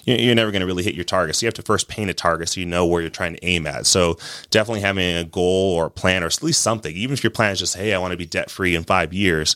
you're 0.04 0.34
never 0.34 0.50
going 0.50 0.62
to 0.62 0.66
really 0.66 0.82
hit 0.82 0.96
your 0.96 1.04
target. 1.04 1.36
So 1.36 1.46
you 1.46 1.46
have 1.46 1.54
to 1.54 1.62
first 1.62 1.86
paint 1.86 2.10
a 2.10 2.14
target 2.14 2.48
so 2.48 2.58
you 2.58 2.66
know 2.66 2.84
where 2.84 3.00
you're 3.00 3.10
trying 3.10 3.34
to 3.34 3.44
aim 3.44 3.64
at. 3.64 3.86
So 3.86 4.18
definitely 4.50 4.80
having 4.80 5.18
a 5.18 5.22
goal 5.22 5.76
or 5.76 5.86
a 5.86 5.90
plan 5.90 6.24
or 6.24 6.26
at 6.26 6.42
least 6.42 6.62
something, 6.62 6.96
even 6.96 7.14
if 7.14 7.22
your 7.22 7.30
plan 7.30 7.52
is 7.52 7.60
just, 7.60 7.76
hey, 7.76 7.94
I 7.94 7.98
want 7.98 8.10
to 8.10 8.16
be 8.16 8.26
debt 8.26 8.50
free 8.50 8.74
in 8.74 8.82
five 8.82 9.12
years 9.12 9.54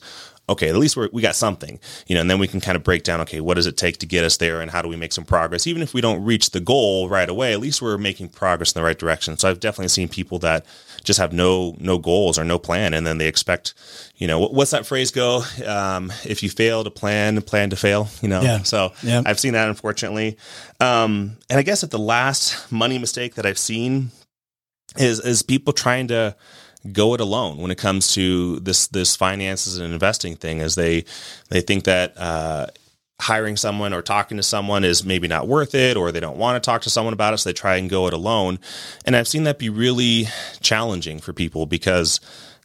okay, 0.50 0.68
at 0.68 0.76
least 0.76 0.96
we're, 0.96 1.08
we 1.12 1.22
got 1.22 1.36
something, 1.36 1.78
you 2.06 2.14
know, 2.14 2.20
and 2.20 2.28
then 2.28 2.38
we 2.40 2.48
can 2.48 2.60
kind 2.60 2.76
of 2.76 2.82
break 2.82 3.04
down, 3.04 3.20
okay, 3.20 3.40
what 3.40 3.54
does 3.54 3.66
it 3.66 3.76
take 3.76 3.98
to 3.98 4.06
get 4.06 4.24
us 4.24 4.36
there 4.36 4.60
and 4.60 4.70
how 4.70 4.82
do 4.82 4.88
we 4.88 4.96
make 4.96 5.12
some 5.12 5.24
progress? 5.24 5.66
Even 5.66 5.80
if 5.80 5.94
we 5.94 6.00
don't 6.00 6.22
reach 6.24 6.50
the 6.50 6.60
goal 6.60 7.08
right 7.08 7.28
away, 7.28 7.52
at 7.52 7.60
least 7.60 7.80
we're 7.80 7.96
making 7.96 8.28
progress 8.28 8.72
in 8.72 8.80
the 8.80 8.84
right 8.84 8.98
direction. 8.98 9.38
So 9.38 9.48
I've 9.48 9.60
definitely 9.60 9.88
seen 9.88 10.08
people 10.08 10.40
that 10.40 10.66
just 11.04 11.20
have 11.20 11.32
no, 11.32 11.76
no 11.78 11.98
goals 11.98 12.38
or 12.38 12.44
no 12.44 12.58
plan. 12.58 12.94
And 12.94 13.06
then 13.06 13.18
they 13.18 13.28
expect, 13.28 13.74
you 14.16 14.26
know, 14.26 14.40
what's 14.40 14.72
that 14.72 14.84
phrase 14.84 15.12
go? 15.12 15.44
Um, 15.64 16.12
if 16.24 16.42
you 16.42 16.50
fail 16.50 16.82
to 16.82 16.90
plan, 16.90 17.40
plan 17.42 17.70
to 17.70 17.76
fail, 17.76 18.08
you 18.20 18.28
know? 18.28 18.42
Yeah. 18.42 18.62
So 18.64 18.92
Yeah. 19.02 19.22
I've 19.24 19.38
seen 19.38 19.52
that 19.52 19.68
unfortunately. 19.68 20.36
Um, 20.80 21.36
and 21.48 21.58
I 21.58 21.62
guess 21.62 21.84
at 21.84 21.90
the 21.90 21.98
last 21.98 22.72
money 22.72 22.98
mistake 22.98 23.36
that 23.36 23.46
I've 23.46 23.58
seen 23.58 24.10
is, 24.96 25.20
is 25.20 25.42
people 25.42 25.72
trying 25.72 26.08
to, 26.08 26.34
go 26.92 27.14
it 27.14 27.20
alone 27.20 27.58
when 27.58 27.70
it 27.70 27.78
comes 27.78 28.14
to 28.14 28.58
this 28.60 28.86
this 28.88 29.16
finances 29.16 29.78
and 29.78 29.92
investing 29.92 30.34
thing 30.36 30.60
as 30.60 30.74
they 30.74 31.04
they 31.48 31.60
think 31.60 31.84
that 31.84 32.16
uh, 32.16 32.66
hiring 33.20 33.56
someone 33.56 33.92
or 33.92 34.00
talking 34.02 34.36
to 34.38 34.42
someone 34.42 34.82
is 34.82 35.04
maybe 35.04 35.28
not 35.28 35.46
worth 35.46 35.74
it 35.74 35.96
or 35.96 36.10
they 36.10 36.20
don't 36.20 36.38
want 36.38 36.62
to 36.62 36.66
talk 36.66 36.82
to 36.82 36.90
someone 36.90 37.12
about 37.12 37.34
it 37.34 37.38
so 37.38 37.48
they 37.50 37.54
try 37.54 37.76
and 37.76 37.90
go 37.90 38.06
it 38.06 38.12
alone. 38.14 38.58
And 39.04 39.14
i've 39.14 39.28
seen 39.28 39.44
that 39.44 39.58
be 39.58 39.68
really 39.68 40.26
challenging 40.60 41.20
for 41.20 41.32
people 41.32 41.66
because 41.66 42.20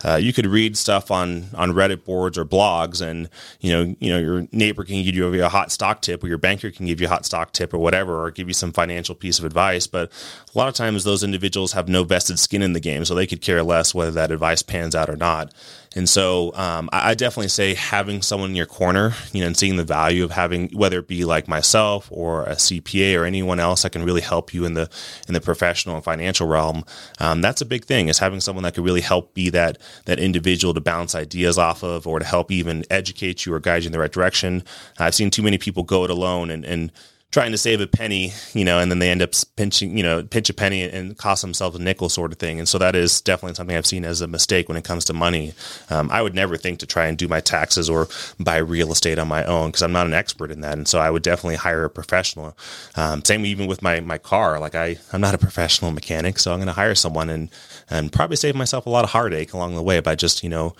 uh, 0.05 0.17
you 0.17 0.33
could 0.33 0.45
read 0.45 0.77
stuff 0.77 1.09
on 1.09 1.47
on 1.55 1.71
Reddit 1.71 2.03
boards 2.03 2.37
or 2.37 2.45
blogs, 2.45 3.01
and 3.01 3.27
you 3.59 3.71
know, 3.71 3.95
you 3.99 4.11
know, 4.11 4.19
your 4.19 4.47
neighbor 4.51 4.83
can 4.83 5.03
give 5.03 5.15
you 5.15 5.43
a 5.43 5.49
hot 5.49 5.71
stock 5.71 6.01
tip, 6.01 6.23
or 6.23 6.27
your 6.27 6.37
banker 6.37 6.69
can 6.69 6.85
give 6.85 7.01
you 7.01 7.07
a 7.07 7.09
hot 7.09 7.25
stock 7.25 7.53
tip, 7.53 7.73
or 7.73 7.79
whatever, 7.79 8.23
or 8.23 8.29
give 8.29 8.47
you 8.47 8.53
some 8.53 8.71
financial 8.71 9.15
piece 9.15 9.39
of 9.39 9.45
advice. 9.45 9.87
But 9.87 10.11
a 10.53 10.57
lot 10.57 10.67
of 10.67 10.75
times, 10.75 11.05
those 11.05 11.23
individuals 11.23 11.73
have 11.73 11.89
no 11.89 12.03
vested 12.03 12.37
skin 12.37 12.61
in 12.61 12.73
the 12.73 12.79
game, 12.79 13.03
so 13.03 13.15
they 13.15 13.25
could 13.25 13.41
care 13.41 13.63
less 13.63 13.95
whether 13.95 14.11
that 14.11 14.31
advice 14.31 14.61
pans 14.61 14.93
out 14.93 15.09
or 15.09 15.17
not. 15.17 15.51
And 15.95 16.09
so, 16.09 16.53
um, 16.55 16.89
I, 16.91 17.11
I 17.11 17.13
definitely 17.13 17.47
say 17.47 17.73
having 17.73 18.21
someone 18.21 18.49
in 18.49 18.55
your 18.55 18.65
corner, 18.65 19.13
you 19.31 19.41
know, 19.41 19.47
and 19.47 19.57
seeing 19.57 19.77
the 19.77 19.83
value 19.83 20.23
of 20.23 20.31
having, 20.31 20.69
whether 20.69 20.99
it 20.99 21.07
be 21.07 21.23
like 21.23 21.47
myself 21.47 22.09
or 22.11 22.43
a 22.43 22.55
CPA 22.55 23.19
or 23.19 23.23
anyone 23.25 23.59
else 23.59 23.83
that 23.83 23.91
can 23.91 24.03
really 24.03 24.21
help 24.21 24.53
you 24.53 24.65
in 24.65 24.73
the 24.73 24.89
in 25.27 25.33
the 25.33 25.41
professional 25.41 25.95
and 25.95 26.03
financial 26.03 26.47
realm. 26.47 26.83
Um, 27.19 27.41
that's 27.41 27.61
a 27.61 27.65
big 27.65 27.85
thing 27.85 28.09
is 28.09 28.19
having 28.19 28.41
someone 28.41 28.63
that 28.63 28.75
could 28.75 28.83
really 28.83 29.01
help 29.01 29.33
be 29.33 29.49
that 29.51 29.77
that 30.05 30.19
individual 30.19 30.73
to 30.73 30.81
bounce 30.81 31.15
ideas 31.15 31.57
off 31.57 31.83
of, 31.83 32.05
or 32.05 32.19
to 32.19 32.25
help 32.25 32.51
even 32.51 32.83
educate 32.89 33.45
you 33.45 33.53
or 33.53 33.59
guide 33.59 33.83
you 33.83 33.87
in 33.87 33.91
the 33.93 33.99
right 33.99 34.11
direction. 34.11 34.63
I've 34.99 35.15
seen 35.15 35.31
too 35.31 35.43
many 35.43 35.57
people 35.57 35.83
go 35.83 36.03
it 36.03 36.09
alone 36.09 36.49
and 36.49 36.65
and 36.65 36.91
trying 37.31 37.51
to 37.51 37.57
save 37.57 37.81
a 37.81 37.87
penny, 37.87 38.31
you 38.53 38.63
know, 38.63 38.79
and 38.79 38.89
then 38.89 38.99
they 38.99 39.09
end 39.09 39.21
up 39.21 39.31
pinching, 39.57 39.97
you 39.97 40.03
know, 40.03 40.23
pinch 40.23 40.49
a 40.49 40.53
penny 40.53 40.83
and 40.83 41.17
cost 41.17 41.41
themselves 41.41 41.75
a 41.75 41.81
nickel 41.81 42.07
sort 42.07 42.31
of 42.31 42.37
thing. 42.37 42.59
And 42.59 42.67
so 42.67 42.77
that 42.77 42.95
is 42.95 43.19
definitely 43.19 43.55
something 43.55 43.75
I've 43.75 43.85
seen 43.85 44.05
as 44.05 44.21
a 44.21 44.27
mistake 44.27 44.69
when 44.69 44.77
it 44.77 44.85
comes 44.85 45.03
to 45.05 45.13
money. 45.13 45.53
Um, 45.89 46.09
I 46.11 46.21
would 46.21 46.33
never 46.33 46.55
think 46.55 46.79
to 46.79 46.85
try 46.85 47.07
and 47.07 47.17
do 47.17 47.27
my 47.27 47.41
taxes 47.41 47.89
or 47.89 48.07
buy 48.39 48.57
real 48.57 48.91
estate 48.91 49.19
on 49.19 49.27
my 49.27 49.43
own 49.43 49.69
because 49.69 49.83
I'm 49.83 49.91
not 49.91 50.07
an 50.07 50.13
expert 50.13 50.49
in 50.49 50.61
that. 50.61 50.77
And 50.77 50.87
so 50.87 50.99
I 50.99 51.09
would 51.09 51.23
definitely 51.23 51.57
hire 51.57 51.83
a 51.83 51.89
professional. 51.89 52.57
Um, 52.95 53.23
same 53.25 53.45
even 53.45 53.67
with 53.67 53.81
my, 53.81 53.99
my 53.99 54.17
car. 54.17 54.57
Like 54.59 54.75
I, 54.75 54.95
I'm 55.11 55.21
not 55.21 55.35
a 55.35 55.39
professional 55.39 55.91
mechanic, 55.91 56.39
so 56.39 56.53
I'm 56.53 56.59
going 56.59 56.67
to 56.67 56.73
hire 56.73 56.95
someone 56.95 57.29
and, 57.29 57.49
and 57.89 58.13
probably 58.13 58.37
save 58.37 58.55
myself 58.55 58.85
a 58.85 58.89
lot 58.89 59.03
of 59.03 59.09
heartache 59.09 59.51
along 59.51 59.75
the 59.75 59.83
way 59.83 59.99
by 59.99 60.15
just, 60.15 60.41
you 60.41 60.49
know, 60.49 60.73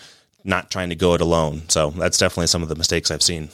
not 0.46 0.72
trying 0.72 0.90
to 0.90 0.96
go 0.96 1.16
it 1.16 1.22
alone. 1.22 1.64
So 1.68 1.90
that's 1.90 2.18
definitely 2.18 2.48
some 2.48 2.64
of 2.64 2.70
the 2.70 2.76
mistakes 2.76 3.12
I've 3.12 3.24
seen. 3.24 3.50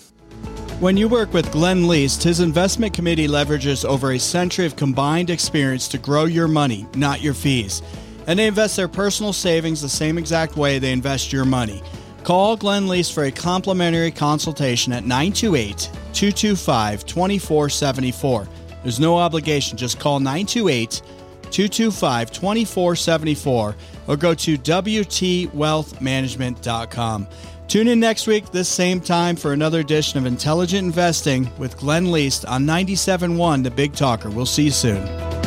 When 0.81 0.97
you 0.97 1.07
work 1.07 1.31
with 1.31 1.49
Glenn 1.51 1.87
Leest, 1.87 2.23
his 2.23 2.39
investment 2.39 2.95
committee 2.95 3.27
leverages 3.27 3.85
over 3.85 4.13
a 4.13 4.17
century 4.17 4.65
of 4.65 4.75
combined 4.75 5.29
experience 5.29 5.87
to 5.89 5.99
grow 5.99 6.25
your 6.25 6.47
money, 6.47 6.87
not 6.95 7.21
your 7.21 7.35
fees. 7.35 7.83
And 8.25 8.39
they 8.39 8.47
invest 8.47 8.77
their 8.77 8.87
personal 8.87 9.31
savings 9.31 9.83
the 9.83 9.89
same 9.89 10.17
exact 10.17 10.57
way 10.57 10.79
they 10.79 10.91
invest 10.91 11.31
your 11.31 11.45
money. 11.45 11.83
Call 12.23 12.57
Glenn 12.57 12.87
Leest 12.87 13.13
for 13.13 13.25
a 13.25 13.31
complimentary 13.31 14.09
consultation 14.09 14.91
at 14.91 15.03
928 15.03 15.77
225 16.13 17.05
2474. 17.05 18.47
There's 18.81 18.99
no 18.99 19.19
obligation. 19.19 19.77
Just 19.77 19.99
call 19.99 20.19
928 20.19 21.03
225 21.51 22.31
2474 22.31 23.75
or 24.07 24.17
go 24.17 24.33
to 24.33 24.57
WTWealthManagement.com. 24.57 27.27
Tune 27.71 27.87
in 27.87 28.01
next 28.01 28.27
week, 28.27 28.51
this 28.51 28.67
same 28.67 28.99
time, 28.99 29.37
for 29.37 29.53
another 29.53 29.79
edition 29.79 30.19
of 30.19 30.25
Intelligent 30.25 30.85
Investing 30.85 31.49
with 31.57 31.77
Glenn 31.77 32.11
Leest 32.11 32.45
on 32.45 32.65
97.1 32.65 33.63
The 33.63 33.71
Big 33.71 33.93
Talker. 33.93 34.29
We'll 34.29 34.45
see 34.45 34.63
you 34.63 34.71
soon. 34.71 35.40